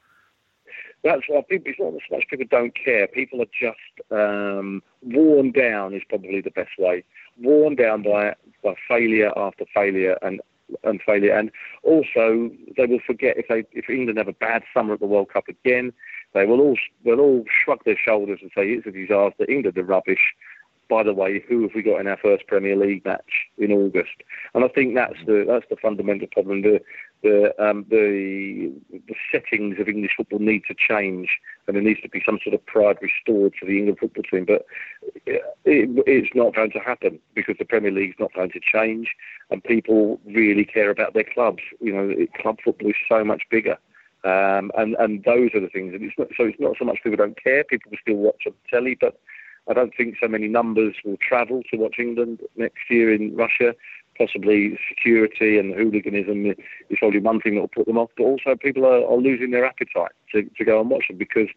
That's 1.05 1.23
why 1.29 1.43
people. 1.49 1.71
It's 1.71 1.79
not 1.79 1.93
so 1.93 2.17
much 2.17 2.25
people 2.29 2.47
don't 2.51 2.75
care. 2.75 3.07
People 3.07 3.43
are 3.43 3.53
just 3.61 4.11
um, 4.11 4.83
worn 5.03 5.53
down. 5.53 5.95
Is 5.95 6.03
probably 6.09 6.41
the 6.41 6.51
best 6.51 6.73
way. 6.79 7.05
Worn 7.41 7.77
down 7.77 8.03
by 8.03 8.35
by 8.65 8.75
failure 8.89 9.33
after 9.37 9.65
failure 9.73 10.19
and 10.23 10.41
and 10.85 11.01
failure, 11.03 11.37
and 11.37 11.51
also 11.83 12.51
they 12.77 12.87
will 12.87 13.01
forget 13.07 13.37
if 13.37 13.47
they 13.49 13.65
if 13.73 13.89
England 13.89 14.19
have 14.19 14.29
a 14.29 14.33
bad 14.33 14.63
summer 14.75 14.95
at 14.95 15.01
the 15.01 15.07
World 15.07 15.29
Cup 15.33 15.49
again, 15.49 15.93
they 16.35 16.47
will 16.47 16.61
all 16.61 16.77
will 17.05 17.21
all 17.21 17.45
shrug 17.65 17.85
their 17.85 17.99
shoulders 18.03 18.41
and 18.43 18.51
say 18.55 18.69
it's 18.69 18.87
a 18.87 18.91
disaster. 18.91 19.45
England 19.49 19.79
are 19.79 19.85
rubbish 19.85 20.35
by 20.89 21.03
the 21.03 21.15
way, 21.15 21.43
who 21.49 21.63
have 21.63 21.73
we 21.75 21.83
got 21.83 22.01
in 22.01 22.07
our 22.07 22.17
first 22.17 22.47
Premier 22.47 22.77
League 22.77 23.05
match 23.05 23.49
in 23.59 23.73
August? 23.73 24.23
And 24.55 24.65
I 24.65 24.69
think 24.69 24.95
that's 24.95 25.19
the 25.27 25.45
that's 25.47 25.67
the 25.69 25.77
fundamental 25.77 26.29
problem. 26.29 26.63
The 26.63 26.81
the 27.23 27.55
um, 27.63 27.85
the 27.89 28.73
the 28.93 29.15
settings 29.33 29.79
of 29.79 29.89
English 29.89 30.13
football 30.17 30.39
need 30.39 30.63
to 30.69 30.75
change, 30.75 31.39
and 31.67 31.77
there 31.77 31.83
needs 31.83 32.01
to 32.03 32.09
be 32.09 32.23
some 32.25 32.39
sort 32.43 32.55
of 32.55 32.65
pride 32.67 32.99
restored 33.01 33.55
to 33.61 33.67
the 33.67 33.79
England 33.79 33.99
football 33.99 34.23
team. 34.25 34.45
But 34.45 34.67
it, 35.25 35.45
it's 35.65 36.35
not 36.35 36.55
going 36.55 36.71
to 36.73 36.79
happen 36.79 37.19
because 37.35 37.57
the 37.59 37.65
Premier 37.65 37.91
League's 37.91 38.17
not 38.19 38.35
going 38.35 38.51
to 38.51 38.61
change, 38.61 39.15
and 39.51 39.63
people 39.63 40.21
really 40.27 40.65
care 40.65 40.91
about 40.91 41.15
their 41.15 41.25
clubs. 41.25 41.63
You 41.81 41.93
know, 41.93 42.27
club 42.41 42.59
football 42.65 42.91
is 42.91 42.97
so 43.09 43.25
much 43.25 43.43
bigger. 43.51 43.79
Um, 44.25 44.73
and 44.77 44.97
and 44.99 45.23
those 45.25 45.51
are 45.55 45.61
the 45.61 45.69
things. 45.69 45.95
And 45.95 46.03
it's 46.03 46.19
not, 46.19 46.29
so 46.37 46.45
it's 46.45 46.61
not 46.61 46.77
so 46.79 46.85
much 46.85 46.99
people 47.03 47.17
don't 47.17 47.41
care. 47.43 47.65
People 47.65 47.93
still 48.01 48.17
watch 48.17 48.43
on 48.47 48.55
telly, 48.69 48.97
but 49.01 49.21
I 49.69 49.73
don't 49.73 49.93
think 49.97 50.17
so 50.21 50.29
many 50.29 50.49
numbers 50.49 50.95
will 51.05 51.17
travel 51.17 51.63
to 51.71 51.77
watch 51.77 51.97
England 51.99 52.41
next 52.57 52.91
year 52.91 53.13
in 53.13 53.35
Russia. 53.35 53.75
Possibly 54.19 54.79
security 54.89 55.59
and 55.59 55.75
hooliganism 55.75 56.47
is 56.47 56.99
probably 56.99 57.21
one 57.21 57.41
thing 57.41 57.55
that 57.57 57.61
will 57.61 57.69
put 57.69 57.87
them 57.87 57.99
off, 57.99 58.11
but 58.17 58.25
also 58.25 58.57
people 58.57 58.87
are, 58.87 59.05
are 59.05 59.17
losing 59.17 59.51
their 59.51 59.67
appetite 59.67 60.13
to, 60.33 60.43
to 60.57 60.65
go 60.65 60.81
and 60.81 60.91
watch 60.91 61.09
them 61.09 61.19
because 61.19 61.49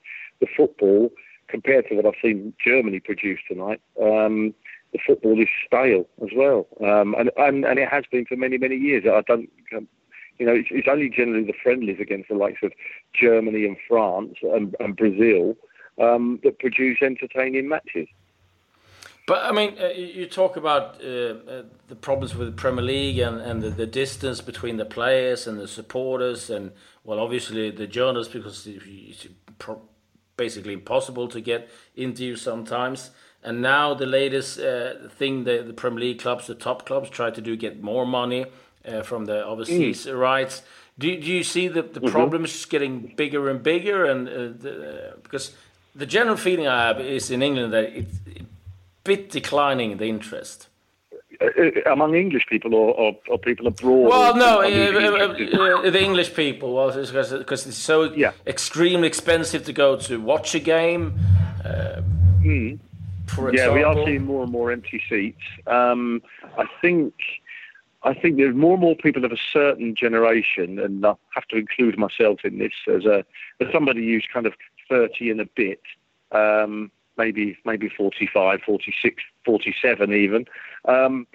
the 0.41 0.47
football, 0.57 1.09
compared 1.47 1.87
to 1.87 1.95
what 1.95 2.05
I've 2.05 2.21
seen 2.21 2.53
Germany 2.63 2.99
produce 2.99 3.39
tonight, 3.47 3.81
um, 4.01 4.53
the 4.91 4.99
football 5.05 5.39
is 5.39 5.47
stale 5.65 6.07
as 6.21 6.29
well, 6.35 6.67
um, 6.81 7.15
and, 7.17 7.29
and 7.37 7.63
and 7.63 7.77
it 7.77 7.87
has 7.89 8.05
been 8.11 8.25
for 8.25 8.35
many 8.35 8.57
many 8.57 8.75
years. 8.75 9.03
I 9.05 9.21
don't, 9.21 9.49
you 10.39 10.45
know, 10.45 10.53
it's, 10.53 10.69
it's 10.71 10.87
only 10.89 11.09
generally 11.09 11.43
the 11.43 11.53
friendlies 11.61 11.99
against 11.99 12.29
the 12.29 12.35
likes 12.35 12.59
of 12.63 12.71
Germany 13.13 13.65
and 13.65 13.77
France 13.87 14.35
and, 14.41 14.75
and 14.79 14.95
Brazil 14.95 15.55
um, 16.01 16.39
that 16.43 16.59
produce 16.59 16.99
entertaining 17.01 17.67
matches. 17.67 18.07
But 19.29 19.45
I 19.45 19.51
mean, 19.51 19.75
uh, 19.79 19.89
you 19.89 20.25
talk 20.25 20.57
about 20.57 21.03
uh, 21.03 21.07
uh, 21.07 21.63
the 21.87 21.95
problems 21.95 22.33
with 22.33 22.47
the 22.47 22.61
Premier 22.63 22.83
League 22.83 23.19
and, 23.19 23.39
and 23.39 23.61
the, 23.61 23.69
the, 23.69 23.85
distance 23.85 24.41
between 24.41 24.77
the 24.77 24.85
players 24.85 25.45
and 25.45 25.59
the 25.59 25.67
supporters, 25.67 26.49
and 26.49 26.71
well, 27.03 27.19
obviously 27.19 27.69
the 27.69 27.85
journalists 27.85 28.33
because 28.33 28.65
it's 28.65 29.27
basically 30.35 30.73
impossible 30.73 31.27
to 31.27 31.41
get 31.41 31.69
interviews 31.95 32.41
sometimes. 32.41 33.11
And 33.43 33.61
now 33.61 33.93
the 33.93 34.07
latest 34.07 34.59
uh, 34.59 35.07
thing 35.09 35.43
the, 35.43 35.61
the 35.61 35.73
Premier 35.73 35.99
League 35.99 36.21
clubs, 36.21 36.47
the 36.47 36.55
top 36.55 36.87
clubs, 36.87 37.11
try 37.11 37.29
to 37.29 37.39
do 37.39 37.55
get 37.55 37.83
more 37.83 38.07
money 38.07 38.47
uh, 38.83 39.03
from 39.03 39.25
the 39.25 39.45
overseas 39.45 40.07
mm. 40.07 40.19
rights. 40.19 40.63
Do, 40.97 41.05
do 41.07 41.31
you 41.31 41.43
see 41.43 41.67
the, 41.67 41.83
the 41.83 41.99
mm 41.99 42.05
-hmm. 42.05 42.11
problems 42.11 42.65
getting 42.65 43.15
bigger 43.15 43.49
and 43.49 43.61
bigger? 43.61 44.09
And 44.11 44.27
uh, 44.27 44.33
the, 44.63 44.71
because 45.21 45.51
the 45.95 46.07
general 46.07 46.37
feeling 46.37 46.65
I 46.65 46.81
have 46.87 46.99
is 47.15 47.29
in 47.29 47.41
England 47.41 47.73
that 47.73 47.85
it's 47.93 48.17
a 48.25 48.48
bit 49.03 49.29
declining 49.29 49.97
the 49.97 50.05
interest. 50.05 50.67
Uh, 51.41 51.45
uh 51.45 51.91
among 51.91 52.15
English 52.15 52.45
people 52.47 52.75
or, 52.75 52.93
or, 52.93 53.17
or, 53.29 53.37
people 53.37 53.67
abroad? 53.67 54.09
Well, 54.09 54.35
no, 54.35 54.61
uh, 54.61 54.65
uh, 54.65 55.87
uh, 55.87 55.89
the 55.89 56.03
English 56.03 56.33
people, 56.35 56.75
well, 56.75 56.91
because 56.91 57.31
it's, 57.31 57.65
it's 57.67 57.77
so 57.77 58.13
yeah. 58.13 58.31
extremely 58.45 59.07
expensive 59.07 59.63
to 59.65 59.73
go 59.73 59.95
to 59.97 60.19
watch 60.19 60.55
a 60.55 60.59
game. 60.59 61.17
Mm. 62.43 62.79
For 63.27 63.53
yeah, 63.53 63.71
we 63.71 63.83
are 63.83 63.93
seeing 64.05 64.25
more 64.25 64.43
and 64.43 64.51
more 64.51 64.71
empty 64.71 65.01
seats. 65.09 65.43
Um, 65.67 66.21
I 66.57 66.65
think. 66.81 67.13
I 68.01 68.13
think 68.13 68.37
there's 68.37 68.55
more 68.55 68.75
and 68.75 68.81
more 68.81 68.95
people 68.95 69.25
of 69.25 69.33
a 69.33 69.37
certain 69.51 69.93
generation, 69.93 70.79
and 70.79 71.05
I 71.05 71.15
have 71.35 71.45
to 71.49 71.57
include 71.57 71.97
myself 71.97 72.45
in 72.45 72.57
this 72.57 72.71
as 72.87 73.03
a 73.03 73.25
as 73.59 73.67
somebody 73.73 74.05
who's 74.07 74.25
kind 74.33 74.45
of 74.45 74.53
30 74.89 75.31
and 75.31 75.41
a 75.41 75.45
bit, 75.45 75.81
um, 76.31 76.91
maybe 77.19 77.57
maybe 77.65 77.89
45, 77.89 78.61
46, 78.61 79.23
47 79.45 80.13
even. 80.13 80.45
Um, 80.85 81.27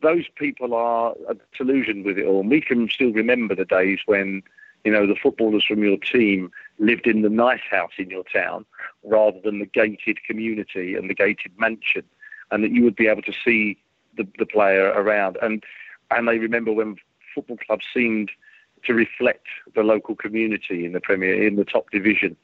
those 0.00 0.24
people 0.36 0.72
are 0.72 1.14
disillusioned 1.50 2.06
with 2.06 2.16
it 2.16 2.24
all. 2.24 2.42
We 2.42 2.62
can 2.62 2.88
still 2.88 3.12
remember 3.12 3.54
the 3.54 3.66
days 3.66 3.98
when, 4.06 4.42
you 4.84 4.92
know, 4.92 5.06
the 5.06 5.16
footballers 5.22 5.64
from 5.64 5.82
your 5.84 5.98
team 5.98 6.50
lived 6.78 7.06
in 7.06 7.20
the 7.20 7.28
nice 7.28 7.60
house 7.70 7.92
in 7.98 8.08
your 8.08 8.24
town 8.24 8.64
rather 9.04 9.38
than 9.44 9.58
the 9.58 9.66
gated 9.66 10.24
community 10.24 10.94
and 10.94 11.10
the 11.10 11.14
gated 11.14 11.52
mansion, 11.58 12.04
and 12.50 12.64
that 12.64 12.70
you 12.70 12.82
would 12.84 12.96
be 12.96 13.08
able 13.08 13.22
to 13.22 13.34
see 13.44 13.76
the, 14.16 14.26
the 14.38 14.46
player 14.46 14.86
around, 14.94 15.36
and 15.42 15.62
and 16.10 16.28
they 16.28 16.38
remember 16.38 16.72
when 16.72 16.96
football 17.34 17.56
clubs 17.66 17.86
seemed 17.92 18.30
to 18.84 18.94
reflect 18.94 19.46
the 19.74 19.82
local 19.82 20.14
community 20.14 20.84
in 20.84 20.92
the 20.92 21.00
Premier 21.00 21.46
in 21.46 21.56
the 21.56 21.64
top 21.64 21.90
division. 21.90 22.36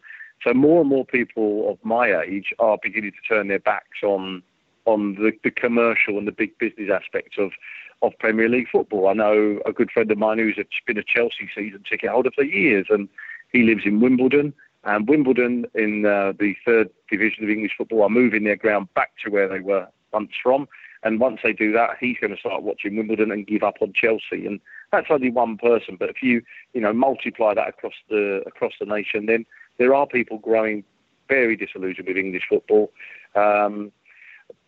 So 0.44 0.54
more 0.54 0.80
and 0.80 0.88
more 0.88 1.04
people 1.04 1.70
of 1.70 1.78
my 1.84 2.20
age 2.22 2.52
are 2.58 2.78
beginning 2.82 3.12
to 3.12 3.34
turn 3.34 3.48
their 3.48 3.58
backs 3.58 4.02
on 4.02 4.42
on 4.84 5.16
the, 5.16 5.32
the 5.44 5.50
commercial 5.50 6.16
and 6.16 6.26
the 6.26 6.32
big 6.32 6.56
business 6.58 6.90
aspects 6.90 7.36
of 7.38 7.52
of 8.00 8.12
Premier 8.20 8.48
League 8.48 8.68
football. 8.70 9.08
I 9.08 9.12
know 9.12 9.60
a 9.66 9.72
good 9.72 9.90
friend 9.90 10.10
of 10.10 10.18
mine 10.18 10.38
who's 10.38 10.58
been 10.86 10.98
a 10.98 11.02
Chelsea 11.02 11.50
season 11.54 11.82
ticket 11.88 12.10
holder 12.10 12.30
for 12.34 12.44
years, 12.44 12.86
and 12.90 13.08
he 13.52 13.64
lives 13.64 13.82
in 13.84 14.00
Wimbledon. 14.00 14.54
And 14.84 15.08
Wimbledon, 15.08 15.66
in 15.74 16.06
uh, 16.06 16.32
the 16.38 16.54
third 16.64 16.90
division 17.10 17.44
of 17.44 17.50
English 17.50 17.72
football, 17.76 18.04
are 18.04 18.08
moving 18.08 18.44
their 18.44 18.56
ground 18.56 18.88
back 18.94 19.10
to 19.24 19.30
where 19.30 19.48
they 19.48 19.60
were 19.60 19.88
once 20.12 20.30
from. 20.42 20.68
And 21.02 21.20
once 21.20 21.40
they 21.42 21.52
do 21.52 21.72
that, 21.72 21.90
he's 22.00 22.16
going 22.20 22.32
to 22.32 22.40
start 22.40 22.62
watching 22.62 22.96
Wimbledon 22.96 23.30
and 23.30 23.46
give 23.46 23.62
up 23.62 23.76
on 23.80 23.92
Chelsea. 23.92 24.46
And 24.46 24.60
that's 24.90 25.08
only 25.10 25.30
one 25.30 25.56
person, 25.58 25.96
but 25.98 26.08
if 26.08 26.22
you 26.22 26.42
you 26.72 26.80
know 26.80 26.92
multiply 26.92 27.54
that 27.54 27.68
across 27.68 27.94
the 28.08 28.42
across 28.46 28.72
the 28.80 28.86
nation, 28.86 29.26
then 29.26 29.44
there 29.78 29.94
are 29.94 30.06
people 30.06 30.38
growing 30.38 30.84
very 31.28 31.56
disillusioned 31.56 32.08
with 32.08 32.16
English 32.16 32.44
football. 32.48 32.90
Um, 33.34 33.92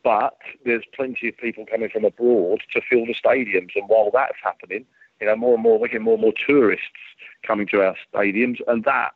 but 0.03 0.39
there's 0.65 0.85
plenty 0.95 1.29
of 1.29 1.37
people 1.37 1.67
coming 1.67 1.91
from 1.91 2.05
abroad 2.05 2.63
to 2.73 2.81
fill 2.89 3.07
the 3.07 3.15
stadiums, 3.15 3.71
and 3.75 3.89
while 3.89 4.11
that's 4.13 4.39
happening, 4.43 4.87
you 5.21 5.27
know 5.27 5.37
more 5.37 5.55
and 5.55 5.63
more 5.63 5.79
we're 5.79 5.89
getting 5.89 6.03
more 6.05 6.15
and 6.15 6.23
more 6.23 6.33
tourists 6.47 6.87
coming 7.47 7.67
to 7.69 7.83
our 7.83 7.97
stadiums, 8.13 8.59
and 8.67 8.85
that 8.85 9.13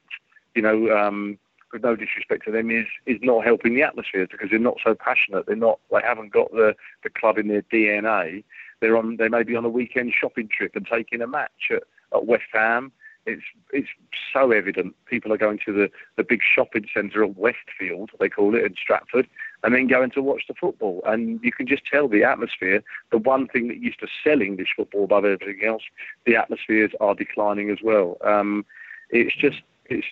you 0.54 0.62
know. 0.62 0.90
Um, 0.90 1.38
with 1.72 1.82
no 1.82 1.96
disrespect 1.96 2.44
to 2.44 2.52
them, 2.52 2.70
is 2.70 2.86
is 3.04 3.18
not 3.20 3.44
helping 3.44 3.74
the 3.74 3.82
atmosphere 3.82 4.28
because 4.30 4.48
they're 4.48 4.60
not 4.60 4.78
so 4.82 4.94
passionate. 4.94 5.44
They're 5.46 5.56
not. 5.56 5.80
They 5.90 6.00
haven't 6.02 6.32
got 6.32 6.52
the 6.52 6.76
the 7.02 7.10
club 7.10 7.36
in 7.36 7.48
their 7.48 7.62
DNA. 7.62 8.44
They're 8.80 8.96
on. 8.96 9.16
They 9.16 9.28
may 9.28 9.42
be 9.42 9.56
on 9.56 9.64
a 9.64 9.68
weekend 9.68 10.14
shopping 10.18 10.48
trip 10.48 10.76
and 10.76 10.86
taking 10.86 11.20
a 11.20 11.26
match 11.26 11.70
at, 11.72 11.82
at 12.14 12.26
West 12.26 12.44
Ham. 12.52 12.92
It's 13.26 13.42
it's 13.72 13.88
so 14.32 14.50
evident. 14.50 14.94
People 15.06 15.32
are 15.32 15.38
going 15.38 15.58
to 15.64 15.72
the, 15.72 15.90
the 16.16 16.24
big 16.24 16.40
shopping 16.42 16.86
centre 16.92 17.24
at 17.24 17.36
Westfield, 17.36 18.10
they 18.20 18.28
call 18.28 18.54
it, 18.54 18.64
in 18.64 18.74
Stratford, 18.74 19.26
and 19.62 19.74
then 19.74 19.86
going 19.86 20.10
to 20.10 20.22
watch 20.22 20.42
the 20.46 20.54
football. 20.54 21.02
And 21.06 21.40
you 21.42 21.50
can 21.50 21.66
just 21.66 21.86
tell 21.86 22.06
the 22.06 22.22
atmosphere. 22.22 22.82
The 23.10 23.18
one 23.18 23.48
thing 23.48 23.68
that 23.68 23.78
used 23.78 24.00
to 24.00 24.08
sell 24.22 24.42
English 24.42 24.74
football 24.76 25.04
above 25.04 25.24
everything 25.24 25.64
else, 25.64 25.82
the 26.26 26.36
atmospheres 26.36 26.92
are 27.00 27.14
declining 27.14 27.70
as 27.70 27.78
well. 27.82 28.18
Um, 28.22 28.66
it's 29.10 29.34
just 29.34 29.62
it's 29.86 30.06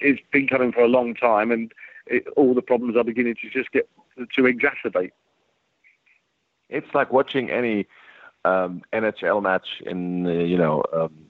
it's 0.00 0.22
been 0.32 0.48
coming 0.48 0.72
for 0.72 0.80
a 0.80 0.88
long 0.88 1.14
time, 1.14 1.50
and 1.50 1.72
it, 2.06 2.26
all 2.36 2.54
the 2.54 2.62
problems 2.62 2.96
are 2.96 3.04
beginning 3.04 3.36
to 3.42 3.50
just 3.50 3.72
get 3.72 3.88
to 4.16 4.42
exacerbate. 4.42 5.12
It's 6.70 6.94
like 6.94 7.12
watching 7.12 7.50
any 7.50 7.86
um, 8.44 8.82
NHL 8.92 9.42
match 9.42 9.82
in 9.84 10.24
you 10.24 10.56
know 10.56 10.82
um, 10.92 11.23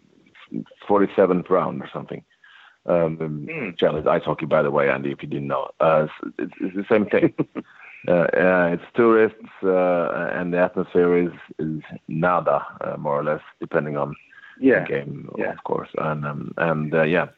47th 0.88 1.48
round 1.50 1.82
or 1.82 1.88
something. 1.92 2.22
Um, 2.86 3.16
mm. 3.16 3.78
Challenge 3.78 4.06
ice 4.06 4.24
hockey, 4.24 4.46
by 4.46 4.62
the 4.62 4.70
way, 4.70 4.90
Andy, 4.90 5.10
if 5.10 5.22
you 5.22 5.28
didn't 5.28 5.48
know, 5.48 5.70
uh, 5.80 6.06
it's, 6.38 6.52
it's, 6.60 6.76
the 6.76 6.84
same 6.88 7.06
thing. 7.06 7.32
uh, 8.08 8.10
uh, 8.10 8.70
it's 8.74 8.82
tourists, 8.94 9.38
uh, 9.62 10.30
and 10.34 10.52
the 10.52 10.58
atmosphere 10.58 11.16
is 11.16 11.32
is 11.58 11.80
nada, 12.08 12.66
uh, 12.82 12.96
more 12.98 13.18
or 13.18 13.24
less, 13.24 13.40
depending 13.58 13.96
on 13.96 14.14
yeah. 14.60 14.80
the 14.80 14.86
game, 14.86 15.30
yeah. 15.38 15.52
of 15.52 15.64
course. 15.64 15.88
And 15.96 16.26
um, 16.26 16.52
and 16.58 16.94
uh, 16.94 17.04
yeah, 17.04 17.28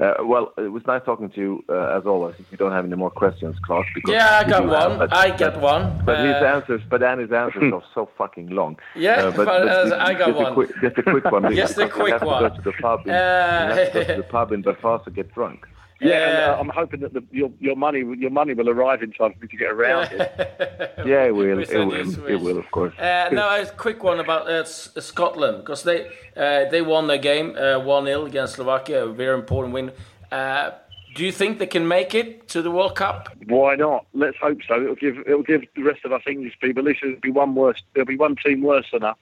uh, 0.00 0.14
well, 0.22 0.52
it 0.56 0.70
was 0.70 0.86
nice 0.86 1.02
talking 1.04 1.28
to 1.30 1.40
you 1.40 1.64
uh, 1.68 1.98
as 1.98 2.06
always. 2.06 2.36
If 2.38 2.46
you 2.52 2.56
don't 2.56 2.70
have 2.70 2.84
any 2.84 2.94
more 2.94 3.10
questions, 3.10 3.56
because 3.56 3.84
yeah, 4.06 4.42
I 4.44 4.48
got 4.48 4.66
one. 4.66 5.00
Have, 5.00 5.12
I 5.12 5.36
got 5.36 5.60
one. 5.60 6.02
But 6.04 6.18
uh, 6.18 6.24
his 6.24 6.42
answers, 6.42 6.82
but 6.88 7.00
Danny's 7.00 7.32
answers 7.32 7.72
are 7.72 7.82
so 7.94 8.08
fucking 8.18 8.50
long. 8.50 8.78
Yeah, 8.94 9.14
uh, 9.14 9.30
but, 9.32 9.46
but, 9.46 9.64
but 9.64 10.00
I 10.00 10.14
got 10.14 10.28
just 10.28 10.38
one. 10.38 10.52
A 10.52 10.54
quick, 10.54 10.70
just 10.80 10.98
a 10.98 11.02
quick 11.02 11.24
one. 11.24 11.54
just 11.56 11.78
a 11.78 11.88
quick 11.88 12.22
one. 12.22 12.42
To 12.42 12.48
go 12.48 12.56
to 12.56 12.62
the 12.62 12.72
pub. 12.80 13.06
In, 13.06 13.12
have 13.12 13.92
to 13.92 13.92
go 13.92 14.04
to 14.04 14.16
the 14.18 14.28
pub 14.28 14.52
in 14.52 14.62
Belfast 14.62 15.04
to 15.04 15.10
get 15.10 15.34
drunk. 15.34 15.66
Yeah, 16.00 16.12
and, 16.12 16.52
uh, 16.52 16.60
I'm 16.60 16.68
hoping 16.68 17.00
that 17.00 17.12
the, 17.12 17.24
your 17.32 17.50
your 17.58 17.74
money 17.74 18.04
your 18.18 18.30
money 18.30 18.54
will 18.54 18.68
arrive 18.68 19.02
in 19.02 19.12
time 19.12 19.32
for 19.34 19.40
me 19.40 19.48
to 19.48 19.56
get 19.56 19.72
around 19.72 20.12
it. 20.12 20.94
yeah, 21.06 21.24
it 21.24 21.34
will. 21.34 21.58
It 21.58 21.68
will. 21.68 22.26
It 22.26 22.40
will, 22.40 22.58
of 22.58 22.70
course. 22.70 22.96
Uh, 22.98 23.28
now, 23.32 23.60
a 23.60 23.66
quick 23.66 24.04
one 24.04 24.20
about 24.20 24.48
uh, 24.48 24.64
Scotland 24.64 25.58
because 25.58 25.82
they 25.82 26.08
uh, 26.36 26.70
they 26.70 26.82
won 26.82 27.08
the 27.08 27.18
game 27.18 27.56
uh, 27.56 27.80
one 27.80 28.04
0 28.04 28.26
against 28.26 28.54
Slovakia, 28.54 29.06
a 29.06 29.12
very 29.12 29.34
important 29.36 29.74
win. 29.74 29.90
Uh, 30.30 30.70
do 31.16 31.24
you 31.24 31.32
think 31.32 31.58
they 31.58 31.66
can 31.66 31.88
make 31.88 32.14
it 32.14 32.48
to 32.48 32.62
the 32.62 32.70
World 32.70 32.94
Cup? 32.94 33.30
Why 33.46 33.74
not? 33.74 34.06
Let's 34.14 34.36
hope 34.36 34.58
so. 34.68 34.80
It'll 34.80 34.94
give 34.94 35.18
it'll 35.26 35.42
give 35.42 35.62
the 35.74 35.82
rest 35.82 36.04
of 36.04 36.12
us 36.12 36.22
English 36.28 36.56
people. 36.60 36.82
At 36.82 36.86
least 36.86 37.00
there'll 37.02 37.18
be 37.18 37.32
one 37.32 37.56
worse. 37.56 37.82
There'll 37.94 38.06
be 38.06 38.16
one 38.16 38.36
team 38.36 38.62
worse 38.62 38.86
than 38.92 39.02
us 39.02 39.16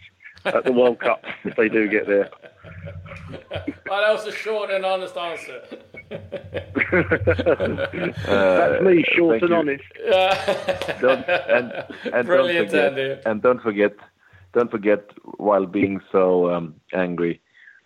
at 0.44 0.64
the 0.64 0.72
World 0.72 1.00
Cup 1.00 1.24
if 1.44 1.56
they 1.56 1.70
do 1.70 1.88
get 1.88 2.06
there. 2.06 2.30
well, 3.88 4.02
that 4.02 4.12
was 4.12 4.26
a 4.26 4.32
short 4.32 4.70
and 4.70 4.84
honest 4.84 5.16
answer. 5.16 5.62
Uh, 6.12 6.28
That's 8.26 8.82
me, 8.82 9.04
short 9.14 9.42
and 9.42 9.50
you. 9.50 9.56
honest. 9.56 9.84
don't, 11.00 11.24
and, 11.28 11.72
and 12.12 12.26
Brilliant, 12.26 12.70
don't 12.70 12.92
forget, 12.92 12.98
Andy. 12.98 13.22
And 13.26 13.42
don't 13.42 13.62
forget, 13.62 13.92
don't 14.52 14.70
forget, 14.70 15.10
while 15.38 15.66
being 15.66 16.00
so 16.12 16.52
um, 16.54 16.74
angry 16.92 17.40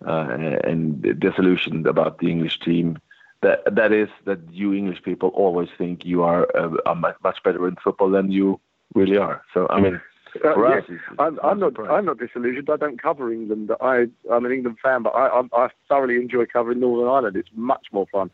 uh, 0.06 0.28
and 0.64 1.02
disillusioned 1.20 1.86
about 1.86 2.18
the 2.18 2.30
English 2.30 2.58
team. 2.60 2.98
That 3.42 3.74
that 3.74 3.90
is 3.92 4.10
that 4.26 4.38
you 4.50 4.74
English 4.74 5.02
people 5.02 5.30
always 5.30 5.70
think 5.78 6.04
you 6.04 6.22
are 6.22 6.46
uh, 6.54 6.94
much 6.94 7.42
better 7.42 7.66
in 7.66 7.76
football 7.76 8.10
than 8.10 8.30
you 8.30 8.60
really 8.94 9.16
are. 9.16 9.42
So 9.54 9.66
I 9.70 9.80
mean. 9.80 10.00
Uh, 10.37 10.54
for 10.54 10.84
I'm, 11.18 11.38
I'm 11.42 11.58
not. 11.58 11.78
I'm 11.90 12.04
not 12.04 12.18
disillusioned. 12.18 12.68
I 12.70 12.76
don't 12.76 13.00
cover 13.00 13.32
England. 13.32 13.70
I, 13.80 14.06
I'm 14.30 14.44
an 14.44 14.52
England 14.52 14.78
fan, 14.82 15.02
but 15.02 15.10
I, 15.10 15.26
I, 15.26 15.42
I 15.52 15.68
thoroughly 15.88 16.16
enjoy 16.16 16.46
covering 16.46 16.80
Northern 16.80 17.08
Ireland. 17.08 17.37
It's 17.37 17.49
much 17.54 17.87
more 17.92 18.06
fun. 18.06 18.30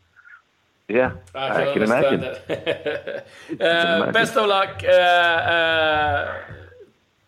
Yeah, 0.87 1.11
I 1.35 1.49
can, 1.49 1.67
I 1.67 1.73
can 1.73 1.83
imagine. 1.83 2.23
uh, 3.61 4.11
best 4.11 4.37
of 4.37 4.47
luck. 4.47 4.81
Uh, 4.83 4.91
uh, 4.91 6.41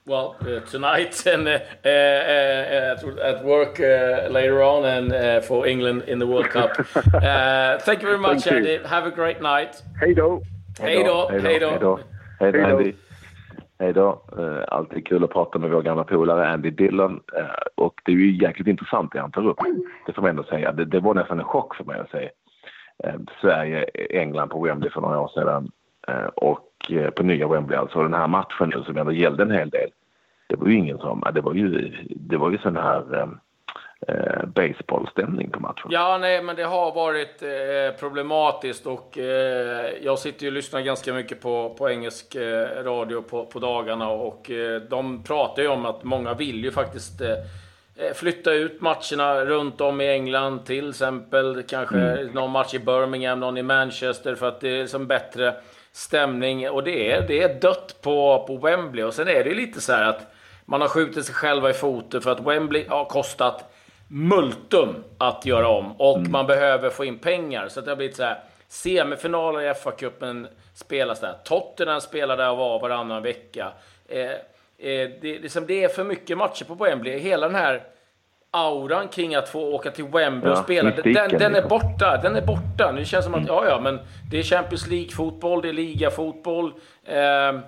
well, 0.05 0.37
uh, 0.41 0.61
tonight 0.61 1.25
and 1.33 1.47
uh, 1.47 1.59
uh, 1.83 1.87
at, 1.87 3.03
at, 3.03 3.43
work 3.43 3.79
later 3.79 4.63
on, 4.63 4.85
and 4.85 5.43
for 5.45 5.67
England 5.67 6.03
in 6.07 6.19
the 6.19 6.27
World 6.27 6.49
Cup. 6.49 6.75
thank 7.83 8.01
you 8.01 8.07
very 8.07 8.17
much, 8.17 8.47
Andy. 8.47 8.79
Have 8.85 9.05
a 9.05 9.11
great 9.11 9.41
night. 9.41 9.83
Hej 9.99 10.15
då. 10.15 10.41
Hej 10.79 11.03
då. 11.03 11.29
Hej 11.29 11.59
då. 11.59 11.99
Hej 12.39 12.51
då, 12.51 12.63
Andy. 12.63 12.93
Hej 13.79 13.93
då. 13.93 14.21
Eh, 14.37 14.63
alltid 14.67 15.07
kul 15.07 15.23
att 15.23 15.29
prata 15.29 15.59
med 15.59 15.69
vår 15.69 15.81
gamla 15.81 16.03
polare 16.03 16.49
Andy 16.49 16.69
Dillon. 16.69 17.19
Eh, 17.37 17.45
och 17.75 18.01
det 18.05 18.11
är 18.11 18.15
ju 18.15 18.43
jäkligt 18.43 18.67
intressant 18.67 19.11
det 19.11 19.19
han 19.19 19.31
tar 19.31 19.47
upp. 19.47 19.57
Det 20.05 20.13
får 20.13 20.21
man 20.21 20.29
ändå 20.29 20.43
säga. 20.43 20.71
Det, 20.71 20.85
det 20.85 20.99
var 20.99 21.13
nästan 21.13 21.39
en 21.39 21.45
chock 21.45 21.75
för 21.75 21.83
mig 21.83 21.99
att 21.99 22.11
se 22.11 22.29
eh, 23.03 23.19
Sverige-England 23.41 24.49
på 24.49 24.61
Wembley 24.61 24.89
för 24.89 25.01
några 25.01 25.19
år 25.19 25.31
sedan. 25.33 25.71
Och 26.35 26.91
på 27.15 27.23
nya 27.23 27.47
Wembley 27.47 27.77
alltså. 27.77 28.03
Den 28.03 28.13
här 28.13 28.27
matchen 28.27 28.83
som 28.85 28.97
ändå 28.97 29.11
gällde 29.11 29.43
en 29.43 29.51
hel 29.51 29.69
del 29.69 29.89
det 30.49 30.55
var 30.55 30.67
ju 30.67 30.75
ingen 30.75 30.97
som, 30.97 31.23
det 31.33 31.41
var 31.41 31.53
ju, 31.53 31.95
det 32.09 32.37
var 32.37 32.51
ju 32.51 32.57
sån 32.57 32.75
här 32.75 33.29
eh, 34.09 34.45
baseballstämning 34.45 35.51
på 35.51 35.59
matchen. 35.59 35.87
Ja, 35.89 36.17
nej, 36.17 36.43
men 36.43 36.55
det 36.55 36.63
har 36.63 36.91
varit 36.91 37.43
eh, 37.43 37.99
problematiskt 37.99 38.85
och 38.85 39.17
eh, 39.17 39.93
jag 40.01 40.19
sitter 40.19 40.43
ju 40.43 40.47
och 40.47 40.53
lyssnar 40.53 40.81
ganska 40.81 41.13
mycket 41.13 41.41
på, 41.41 41.75
på 41.77 41.89
engelsk 41.89 42.35
eh, 42.35 42.83
radio 42.83 43.21
på, 43.21 43.45
på 43.45 43.59
dagarna 43.59 44.09
och 44.09 44.51
eh, 44.51 44.81
de 44.81 45.23
pratar 45.23 45.61
ju 45.61 45.67
om 45.67 45.85
att 45.85 46.03
många 46.03 46.33
vill 46.33 46.63
ju 46.63 46.71
faktiskt 46.71 47.21
eh, 47.21 48.13
flytta 48.13 48.53
ut 48.53 48.81
matcherna 48.81 49.45
runt 49.45 49.81
om 49.81 50.01
i 50.01 50.09
England, 50.09 50.65
till 50.65 50.89
exempel 50.89 51.63
kanske 51.63 51.97
mm. 51.97 52.27
någon 52.27 52.51
match 52.51 52.73
i 52.73 52.79
Birmingham, 52.79 53.39
någon 53.39 53.57
i 53.57 53.63
Manchester 53.63 54.35
för 54.35 54.47
att 54.47 54.61
det 54.61 54.79
är 54.79 54.87
som 54.87 55.07
bättre 55.07 55.55
stämning 55.91 56.69
och 56.69 56.83
det 56.83 57.11
är, 57.11 57.27
det 57.27 57.43
är 57.43 57.61
dött 57.61 58.01
på, 58.01 58.43
på 58.47 58.57
Wembley 58.57 59.03
och 59.03 59.13
sen 59.13 59.27
är 59.27 59.43
det 59.43 59.49
ju 59.49 59.55
lite 59.55 59.81
så 59.81 59.93
här 59.93 60.03
att 60.03 60.33
man 60.65 60.81
har 60.81 60.87
skjutit 60.87 61.25
sig 61.25 61.35
själva 61.35 61.69
i 61.69 61.73
foten 61.73 62.21
för 62.21 62.31
att 62.31 62.39
Wembley 62.39 62.87
har 62.87 63.05
kostat 63.05 63.68
multum 64.11 65.03
att 65.17 65.45
göra 65.45 65.67
om 65.67 65.91
och 65.91 66.17
mm. 66.17 66.31
man 66.31 66.47
behöver 66.47 66.89
få 66.89 67.05
in 67.05 67.19
pengar. 67.19 67.67
Så 67.67 67.81
det 67.81 67.91
har 67.91 67.95
blivit 67.95 68.15
så 68.15 68.23
här. 68.23 68.39
Semifinaler 68.67 69.61
i 69.61 69.73
FA-cupen 69.73 70.47
spelas 70.73 71.19
där. 71.19 71.35
Tottenham 71.43 72.01
spelar 72.01 72.37
där 72.37 72.55
var 72.55 72.79
varannan 72.79 73.23
vecka. 73.23 73.71
Eh, 74.07 74.21
eh, 74.21 75.09
det, 75.21 75.39
liksom, 75.39 75.65
det 75.67 75.83
är 75.83 75.87
för 75.87 76.03
mycket 76.03 76.37
matcher 76.37 76.65
på 76.65 76.73
Wembley. 76.73 77.19
Hela 77.19 77.47
den 77.47 77.55
här 77.55 77.83
auran 78.51 79.07
kring 79.07 79.35
att 79.35 79.49
få 79.49 79.73
åka 79.75 79.91
till 79.91 80.05
Wembley 80.05 80.51
ja, 80.51 80.57
och 80.59 80.63
spela, 80.63 80.91
den, 80.91 81.13
den, 81.13 81.41
är 81.41 81.49
liksom. 81.49 81.69
borta. 81.69 82.19
Den 82.23 82.35
är 82.35 82.41
borta. 82.41 82.91
Nu 82.91 83.05
känns 83.05 83.25
det 83.25 83.31
som 83.31 83.33
att, 83.33 83.49
mm. 83.49 83.55
ja, 83.55 83.65
ja, 83.69 83.79
men 83.81 83.99
det 84.31 84.39
är 84.39 84.43
Champions 84.43 84.87
League-fotboll, 84.87 85.61
det 85.61 85.69
är 85.69 85.73
ligafotboll. 85.73 86.73
Eh, 87.05 87.59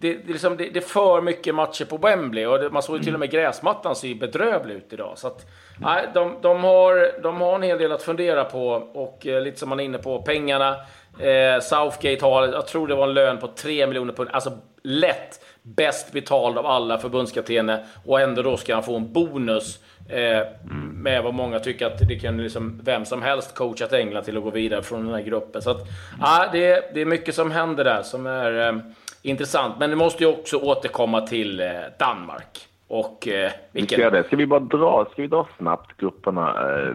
det, 0.00 0.14
det, 0.14 0.32
liksom, 0.32 0.56
det, 0.56 0.76
är 0.76 0.80
för 0.80 1.20
mycket 1.20 1.54
matcher 1.54 1.84
på 1.84 1.96
Wembley 1.96 2.46
och 2.46 2.58
det, 2.58 2.70
man 2.70 2.82
såg 2.82 2.96
ju 2.96 3.02
till 3.02 3.14
och 3.14 3.20
med 3.20 3.30
gräsmattan 3.30 3.96
ser 3.96 4.14
bedrövlig 4.14 4.74
ut 4.74 4.92
idag. 4.92 5.12
Så 5.16 5.26
att, 5.26 5.46
nej, 5.78 6.08
de, 6.14 6.36
de, 6.42 6.64
har, 6.64 7.22
de 7.22 7.40
har 7.40 7.54
en 7.54 7.62
hel 7.62 7.78
del 7.78 7.92
att 7.92 8.02
fundera 8.02 8.44
på 8.44 8.68
och 8.92 9.26
eh, 9.26 9.42
lite 9.42 9.58
som 9.58 9.68
man 9.68 9.80
är 9.80 9.84
inne 9.84 9.98
på, 9.98 10.22
pengarna. 10.22 10.76
Eh, 11.18 11.60
Southgate 11.60 12.24
har, 12.24 12.48
jag 12.48 12.66
tror 12.66 12.88
det 12.88 12.94
var 12.94 13.08
en 13.08 13.14
lön 13.14 13.38
på 13.38 13.46
3 13.46 13.86
miljoner 13.86 14.12
pund. 14.12 14.28
Alltså 14.32 14.58
lätt 14.82 15.44
bäst 15.62 16.12
betald 16.12 16.58
av 16.58 16.66
alla 16.66 16.98
förbundskaptener 16.98 17.84
och 18.06 18.20
ändå 18.20 18.42
då 18.42 18.56
ska 18.56 18.74
han 18.74 18.82
få 18.82 18.96
en 18.96 19.12
bonus 19.12 19.78
eh, 20.08 20.46
med 20.92 21.22
vad 21.22 21.34
många 21.34 21.58
tycker 21.58 21.86
att 21.86 22.08
det 22.08 22.18
kan 22.18 22.42
liksom 22.42 22.80
vem 22.84 23.04
som 23.04 23.22
helst 23.22 23.54
coachat 23.54 23.92
England 23.92 24.24
till 24.24 24.36
att 24.36 24.42
gå 24.42 24.50
vidare 24.50 24.82
från 24.82 25.04
den 25.04 25.14
här 25.14 25.22
gruppen. 25.22 25.62
Så 25.62 25.70
att, 25.70 25.86
ja, 26.20 26.48
det, 26.52 26.94
det 26.94 27.00
är 27.00 27.06
mycket 27.06 27.34
som 27.34 27.50
händer 27.50 27.84
där 27.84 28.02
som 28.02 28.26
är 28.26 28.68
eh, 28.68 28.74
intressant. 29.22 29.74
Men 29.78 29.90
det 29.90 29.96
måste 29.96 30.24
ju 30.24 30.30
också 30.30 30.56
återkomma 30.56 31.20
till 31.20 31.60
eh, 31.60 31.66
Danmark. 31.98 32.66
Och 32.88 33.28
eh, 33.28 33.50
vilken... 33.72 33.98
Ska, 33.98 34.10
det? 34.10 34.24
ska 34.24 34.36
vi 34.36 34.46
bara 34.46 34.60
dra, 34.60 35.06
ska 35.12 35.22
vi 35.22 35.28
dra 35.28 35.48
snabbt 35.58 35.96
grupperna? 35.96 36.48
Eh, 36.48 36.94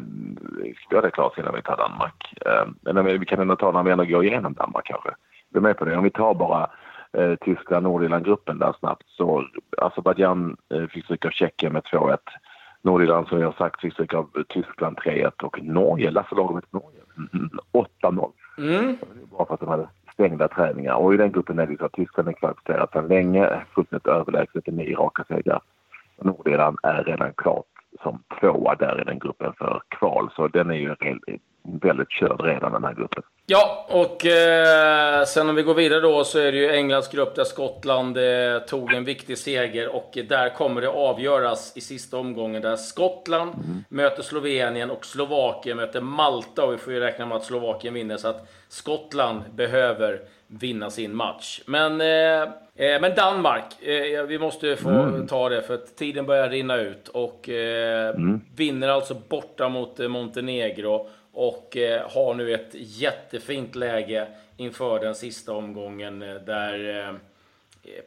ska 0.86 0.96
vi 0.96 1.02
det 1.02 1.12
klart 1.12 1.38
innan 1.38 1.56
vi 1.56 1.62
tar 1.62 1.78
Danmark? 1.78 2.34
Eh, 2.46 2.94
men 2.94 3.20
vi 3.20 3.26
kan 3.26 3.40
ändå 3.40 3.56
ta 3.56 3.72
när 3.72 3.84
vi 3.84 3.92
ändå 3.92 4.04
går 4.06 4.26
igenom 4.26 4.54
Danmark 4.54 4.86
kanske. 4.86 5.10
Du 5.50 5.60
är 5.60 5.62
med 5.62 5.78
på 5.78 5.86
det? 5.86 5.98
Om 5.98 6.04
vi 6.04 6.10
tar 6.10 6.34
bara 6.34 6.70
eh, 7.14 7.36
Tyskland, 7.36 7.84
Nordirland-gruppen 7.84 8.60
där 8.60 8.76
snabbt 8.80 9.04
så 9.08 9.46
Azerbajdzjan 9.78 10.58
eh, 10.74 10.88
fick 10.88 11.06
stryk 11.06 11.26
av 11.26 11.30
Tjeckien 11.30 11.74
med 11.74 11.84
2-1. 11.84 12.18
Nordirland 12.82 13.28
som 13.28 13.40
jag 13.40 13.48
har 13.48 13.54
sagt 13.54 13.82
fick 13.82 13.94
stryk 13.94 14.14
av 14.14 14.30
Tyskland 14.50 14.98
3-1 14.98 15.44
och 15.44 15.64
Norge, 15.64 16.12
Lasse 16.12 16.36
Lagerbäck 16.36 16.72
Norge, 16.72 17.00
8-0. 18.02 18.32
Mm. 18.58 18.86
Det 18.86 19.22
är 19.22 19.38
bara 19.38 19.46
för 19.46 19.54
att 19.54 19.60
de 19.60 19.70
hade 19.70 19.90
stängda 20.16 20.48
träningar. 20.48 20.96
Och 20.96 21.14
i 21.14 21.18
den 21.18 21.32
gruppen 21.32 21.60
är 21.60 21.68
det 21.68 21.78
så 21.78 21.86
att 21.86 21.94
Tyskland 21.94 22.30
är 22.30 22.34
kvalificerat 22.34 22.92
sedan 22.92 23.08
länge, 23.08 23.62
fullständigt 23.76 24.08
överlägset 24.08 24.68
i 24.68 24.72
nio 24.72 24.96
raka 24.96 25.24
segrar. 25.24 25.62
Nordirland 26.22 26.78
är 26.84 27.04
redan 27.04 27.34
klart 27.34 27.66
som 28.04 28.24
tvåa 28.40 28.76
där 28.76 29.02
i 29.02 29.04
den 29.04 29.20
gruppen 29.20 29.54
för 29.58 29.82
kval. 29.90 30.30
Så 30.36 30.48
den 30.48 30.70
är 30.70 30.76
ju 30.76 30.96
väldigt 31.82 32.10
körd 32.10 32.42
redan 32.42 32.72
den 32.72 32.84
här 32.84 32.94
gruppen. 32.94 33.24
Ja, 33.48 33.86
och 33.90 34.26
eh, 34.26 35.24
sen 35.26 35.50
om 35.50 35.56
vi 35.56 35.64
går 35.64 35.74
vidare 35.74 36.00
då 36.00 36.24
så 36.24 36.40
är 36.40 36.52
det 36.52 36.58
ju 36.58 36.72
Englands 36.72 37.12
grupp 37.12 37.36
där 37.36 37.44
Skottland 37.44 38.18
eh, 38.18 38.60
tog 38.68 38.94
en 38.94 39.04
viktig 39.04 39.38
seger 39.38 39.96
och 39.96 40.18
där 40.30 40.50
kommer 40.50 40.82
det 40.82 40.90
avgöras 40.90 41.78
i 41.78 41.82
sista 41.82 42.18
omgången 42.18 42.62
där 42.62 42.76
Skottland 42.76 43.54
mm. 43.54 43.84
möter 43.90 44.24
Slovenien 44.24 44.92
och 44.92 45.06
Slovakien 45.06 45.78
möter 45.78 46.02
Malta 46.02 46.66
och 46.66 46.74
vi 46.74 46.78
får 46.78 46.94
ju 46.94 47.00
räkna 47.00 47.26
med 47.26 47.38
att 47.38 47.44
Slovakien 47.44 47.94
vinner 47.94 48.18
så 48.18 48.28
att 48.28 48.48
Skottland 48.68 49.42
behöver 49.54 50.20
vinna 50.48 50.90
sin 50.90 51.16
match. 51.16 51.62
Men, 51.66 52.02
eh, 52.02 52.42
eh 52.76 53.02
men 53.02 53.16
Danmark, 53.16 53.82
eh, 53.82 54.24
vi 54.24 54.40
måste 54.40 54.76
få 54.76 54.90
mm. 54.90 55.28
ta 55.28 55.50
det 55.50 55.62
för 55.62 55.74
att 55.74 55.96
tiden 55.98 56.26
börjar 56.26 56.50
rinna 56.50 56.78
ut 56.78 57.08
och 57.08 57.50
eh, 57.50 58.10
mm. 58.10 58.42
vinner 58.56 58.88
alltså 58.88 59.16
borta 59.30 59.70
mot 59.70 60.00
Montenegro 60.00 61.10
och 61.36 61.78
eh, 61.78 62.02
har 62.10 62.34
nu 62.34 62.54
ett 62.54 62.70
jättefint 62.72 63.76
läge 63.76 64.28
inför 64.58 65.00
den 65.00 65.16
sista 65.16 65.54
omgången 65.54 66.22
eh, 66.22 66.36
där 66.36 67.00
eh, 67.00 67.16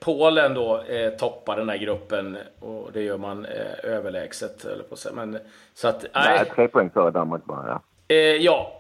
Polen 0.01 0.55
då 0.55 0.83
toppar 1.19 1.57
den 1.57 1.69
här 1.69 1.77
gruppen 1.77 2.39
och 2.61 2.91
det 2.93 3.03
gör 3.03 3.19
man 3.19 3.47
överlägset. 3.83 4.65
Eller 4.65 4.85
på 4.85 4.97
sig. 4.97 5.13
Men, 5.15 5.39
så 5.75 5.89
att, 5.89 6.07
nej. 6.15 6.45
tre 6.55 6.69
poäng 6.69 6.91
före 6.91 7.11
Danmark 7.11 7.45
bara. 7.45 7.81
Ja, 8.09 8.15
ja 8.41 8.73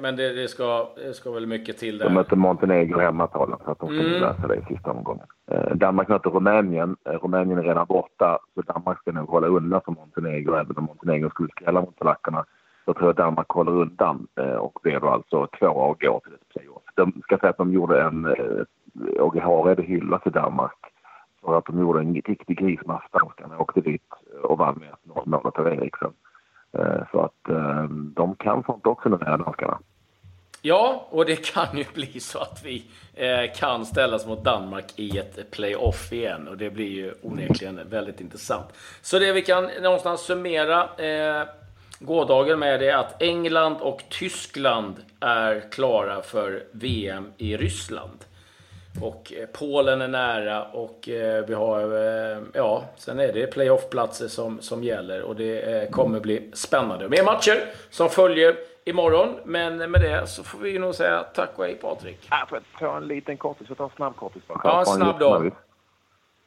men 0.00 0.16
det, 0.16 0.32
det, 0.32 0.48
ska, 0.48 0.88
det 0.96 1.14
ska 1.14 1.30
väl 1.30 1.46
mycket 1.46 1.78
till 1.78 1.98
där. 1.98 2.04
De 2.04 2.14
möter 2.14 2.36
Montenegro 2.36 3.00
hemma 3.00 3.26
Polen 3.26 3.58
så 3.64 3.70
att 3.70 3.78
de 3.78 3.88
ska 3.88 4.08
mm. 4.08 4.20
lösa 4.20 4.46
det 4.46 4.54
i 4.56 4.74
sista 4.74 4.90
omgången. 4.90 5.26
Danmark 5.74 6.08
möter 6.08 6.30
Rumänien. 6.30 6.96
Rumänien 7.04 7.58
är 7.58 7.62
redan 7.62 7.86
borta 7.86 8.38
så 8.54 8.62
Danmark 8.62 8.98
ska 8.98 9.12
nog 9.12 9.28
hålla 9.28 9.46
undan 9.46 9.80
för 9.84 9.92
Montenegro 9.92 10.54
även 10.54 10.76
om 10.76 10.84
Montenegro 10.84 11.30
skulle 11.30 11.48
skrälla 11.48 11.80
mot 11.80 11.98
polackerna 11.98 12.44
så 12.86 12.94
tror 12.94 13.08
jag 13.08 13.16
Danmark 13.16 13.50
håller 13.50 13.72
undan 13.72 14.26
eh, 14.40 14.54
och 14.54 14.78
blir 14.82 15.00
då 15.00 15.08
alltså 15.08 15.48
två 15.58 15.66
och 15.66 16.00
går 16.00 16.20
till 16.20 16.34
ett 16.34 16.48
playoff. 16.48 16.82
De 16.94 17.22
ska 17.22 17.38
säga 17.38 17.50
att 17.50 17.58
de 17.58 17.72
gjorde 17.72 18.02
en, 18.02 18.24
eh, 18.24 19.24
Åge 19.24 19.40
Hareide 19.40 19.82
hyllas 19.82 20.22
i 20.26 20.30
Danmark 20.30 20.78
för 21.44 21.58
att 21.58 21.64
de 21.64 21.80
gjorde 21.80 22.00
en 22.00 22.14
riktig 22.14 22.58
grismatch. 22.58 23.04
Danskarna 23.12 23.58
åkte 23.58 23.80
dit 23.80 24.10
och 24.42 24.58
vann 24.58 24.78
med 24.78 24.88
1-0 25.14 25.22
målet 25.26 25.58
av 25.58 25.66
Eriksen. 25.66 26.12
Eh, 26.78 27.02
så 27.10 27.20
att 27.20 27.56
de 28.14 28.34
kan 28.34 28.62
sånt 28.62 28.86
också 28.86 29.08
de 29.08 29.20
här 29.26 29.38
danskarna. 29.38 29.78
Ja, 30.62 31.06
och 31.10 31.26
det 31.26 31.52
kan 31.52 31.78
ju 31.78 31.84
bli 31.94 32.20
så 32.20 32.38
att 32.38 32.62
vi 32.64 32.84
kan 33.56 33.86
ställas 33.86 34.26
mot 34.26 34.44
Danmark 34.44 34.84
i 34.96 35.18
ett 35.18 35.50
playoff 35.50 36.12
igen 36.12 36.48
och 36.48 36.56
det 36.56 36.70
blir 36.70 36.90
ju 36.90 37.14
onekligen 37.22 37.80
väldigt 37.90 38.20
intressant. 38.20 38.66
Så 39.02 39.18
det 39.18 39.32
vi 39.32 39.42
kan 39.42 39.68
någonstans 39.82 40.20
summera 40.20 40.88
gårdagen 42.00 42.58
med 42.58 42.80
det 42.80 42.92
att 42.92 43.22
England 43.22 43.76
och 43.80 44.04
Tyskland 44.08 44.94
är 45.20 45.70
klara 45.70 46.22
för 46.22 46.64
VM 46.72 47.32
i 47.36 47.56
Ryssland. 47.56 48.24
Och 49.00 49.32
eh, 49.32 49.46
Polen 49.46 50.00
är 50.00 50.08
nära 50.08 50.64
och 50.64 51.08
eh, 51.08 51.44
vi 51.46 51.54
har, 51.54 51.82
eh, 51.82 52.42
ja, 52.52 52.84
sen 52.96 53.20
är 53.20 53.32
det 53.32 53.52
playoffplatser 53.52 54.28
som, 54.28 54.60
som 54.60 54.84
gäller 54.84 55.22
och 55.22 55.36
det 55.36 55.90
kommer 55.92 56.20
bli 56.20 56.50
spännande. 56.52 57.08
Mer 57.08 57.24
matcher 57.24 57.64
som 57.90 58.08
följer 58.08 58.56
imorgon, 58.84 59.28
men 59.44 59.76
med 59.90 60.00
det 60.00 60.26
så 60.26 60.44
får 60.44 60.58
vi 60.58 60.78
nog 60.78 60.94
säga 60.94 61.22
tack 61.22 61.50
och 61.56 61.64
hej 61.64 61.74
Patrik. 61.74 62.28
Jag 62.30 62.48
får 62.48 62.60
ta 62.78 62.96
en 62.96 63.06
liten 63.06 63.36
kortis, 63.36 63.66
jag 63.68 63.78
tar 63.78 63.84
en 63.84 63.90
snabb 63.96 64.16
kortis 64.16 64.42
bara. 64.46 64.60
Ja, 64.64 64.80
en 64.80 64.86
snabb 64.86 65.18
då. 65.18 65.50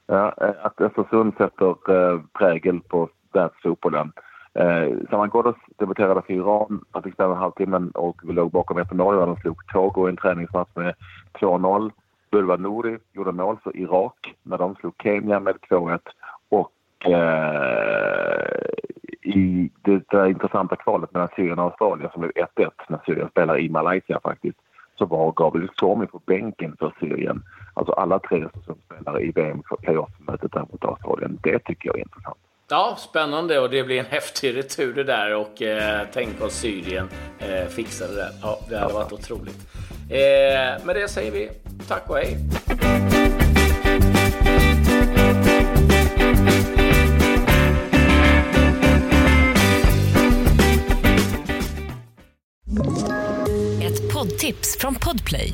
Ja, 0.05 0.33
att 0.61 0.81
Östersund 0.81 1.33
sätter 1.37 2.37
prägel 2.37 2.79
på 2.79 3.09
världsfotbollen. 3.33 4.11
Eh, 4.15 4.28
Eh, 4.53 4.97
Saman 5.09 5.29
Ghoddos 5.29 5.55
debuterade 5.77 6.21
för 6.21 6.33
Iran. 6.33 6.85
Han 6.91 7.03
fick 7.03 7.13
spela 7.13 7.31
en 7.31 7.37
halvtimme 7.37 7.89
och 7.93 8.21
vi 8.23 8.33
låg 8.33 8.51
bakom 8.51 8.77
1-0. 8.77 9.25
De 9.25 9.35
slog 9.35 9.67
Togo 9.67 10.07
i 10.07 10.09
en 10.09 10.17
träningsmatch 10.17 10.69
med 10.75 10.95
2-0. 11.33 11.91
Bulva 12.31 12.55
Nouri 12.55 12.97
gjorde 13.13 13.31
mål 13.31 13.57
för 13.63 13.77
Irak 13.77 14.35
när 14.43 14.57
de 14.57 14.75
slog 14.75 14.93
Kenya 15.03 15.39
med 15.39 15.55
2-1. 15.55 15.99
Och 16.49 17.09
eh, 17.11 18.59
i 19.21 19.69
det 19.81 20.03
där 20.09 20.25
intressanta 20.25 20.75
kvalet 20.75 21.13
mellan 21.13 21.29
Syrien 21.35 21.59
och 21.59 21.65
Australien 21.65 22.09
som 22.13 22.21
blev 22.21 22.31
1-1 22.31 22.71
när 22.89 22.99
Syrien 23.05 23.29
spelar 23.29 23.59
i 23.59 23.69
Malaysia 23.69 24.19
faktiskt 24.23 24.57
så 24.97 25.05
var 25.05 25.31
Gabriel 25.31 25.69
Stormi 25.73 26.07
på 26.07 26.21
bänken 26.25 26.75
för 26.79 26.93
Syrien. 26.99 27.43
Alltså 27.73 27.93
alla 27.93 28.19
tre 28.19 28.47
som 28.65 28.75
spelar 28.85 29.21
i 29.21 29.31
VM-playoff-mötet 29.31 30.51
där 30.51 30.65
mot 30.71 30.85
Australien. 30.85 31.39
Det 31.43 31.59
tycker 31.59 31.89
jag 31.89 31.97
är 31.97 32.01
intressant. 32.01 32.37
Ja, 32.71 32.97
spännande 32.99 33.59
och 33.59 33.69
det 33.69 33.83
blir 33.83 33.99
en 33.99 34.05
häftig 34.09 34.55
retur 34.57 34.93
det 34.93 35.03
där 35.03 35.35
och 35.35 35.61
eh, 35.61 36.07
tänk 36.13 36.41
om 36.41 36.49
Syrien 36.49 37.09
eh, 37.39 37.67
fixar 37.69 38.07
det 38.07 38.15
där. 38.15 38.31
Ja, 38.41 38.59
det 38.69 38.77
hade 38.77 38.93
varit 38.93 39.11
otroligt. 39.11 39.57
Eh, 40.09 40.85
med 40.85 40.95
det 40.95 41.07
säger 41.07 41.31
vi 41.31 41.49
tack 41.87 42.09
och 42.09 42.17
hej. 42.17 42.37
Ett 53.83 54.13
poddtips 54.13 54.77
från 54.79 54.95
Podplay. 54.95 55.53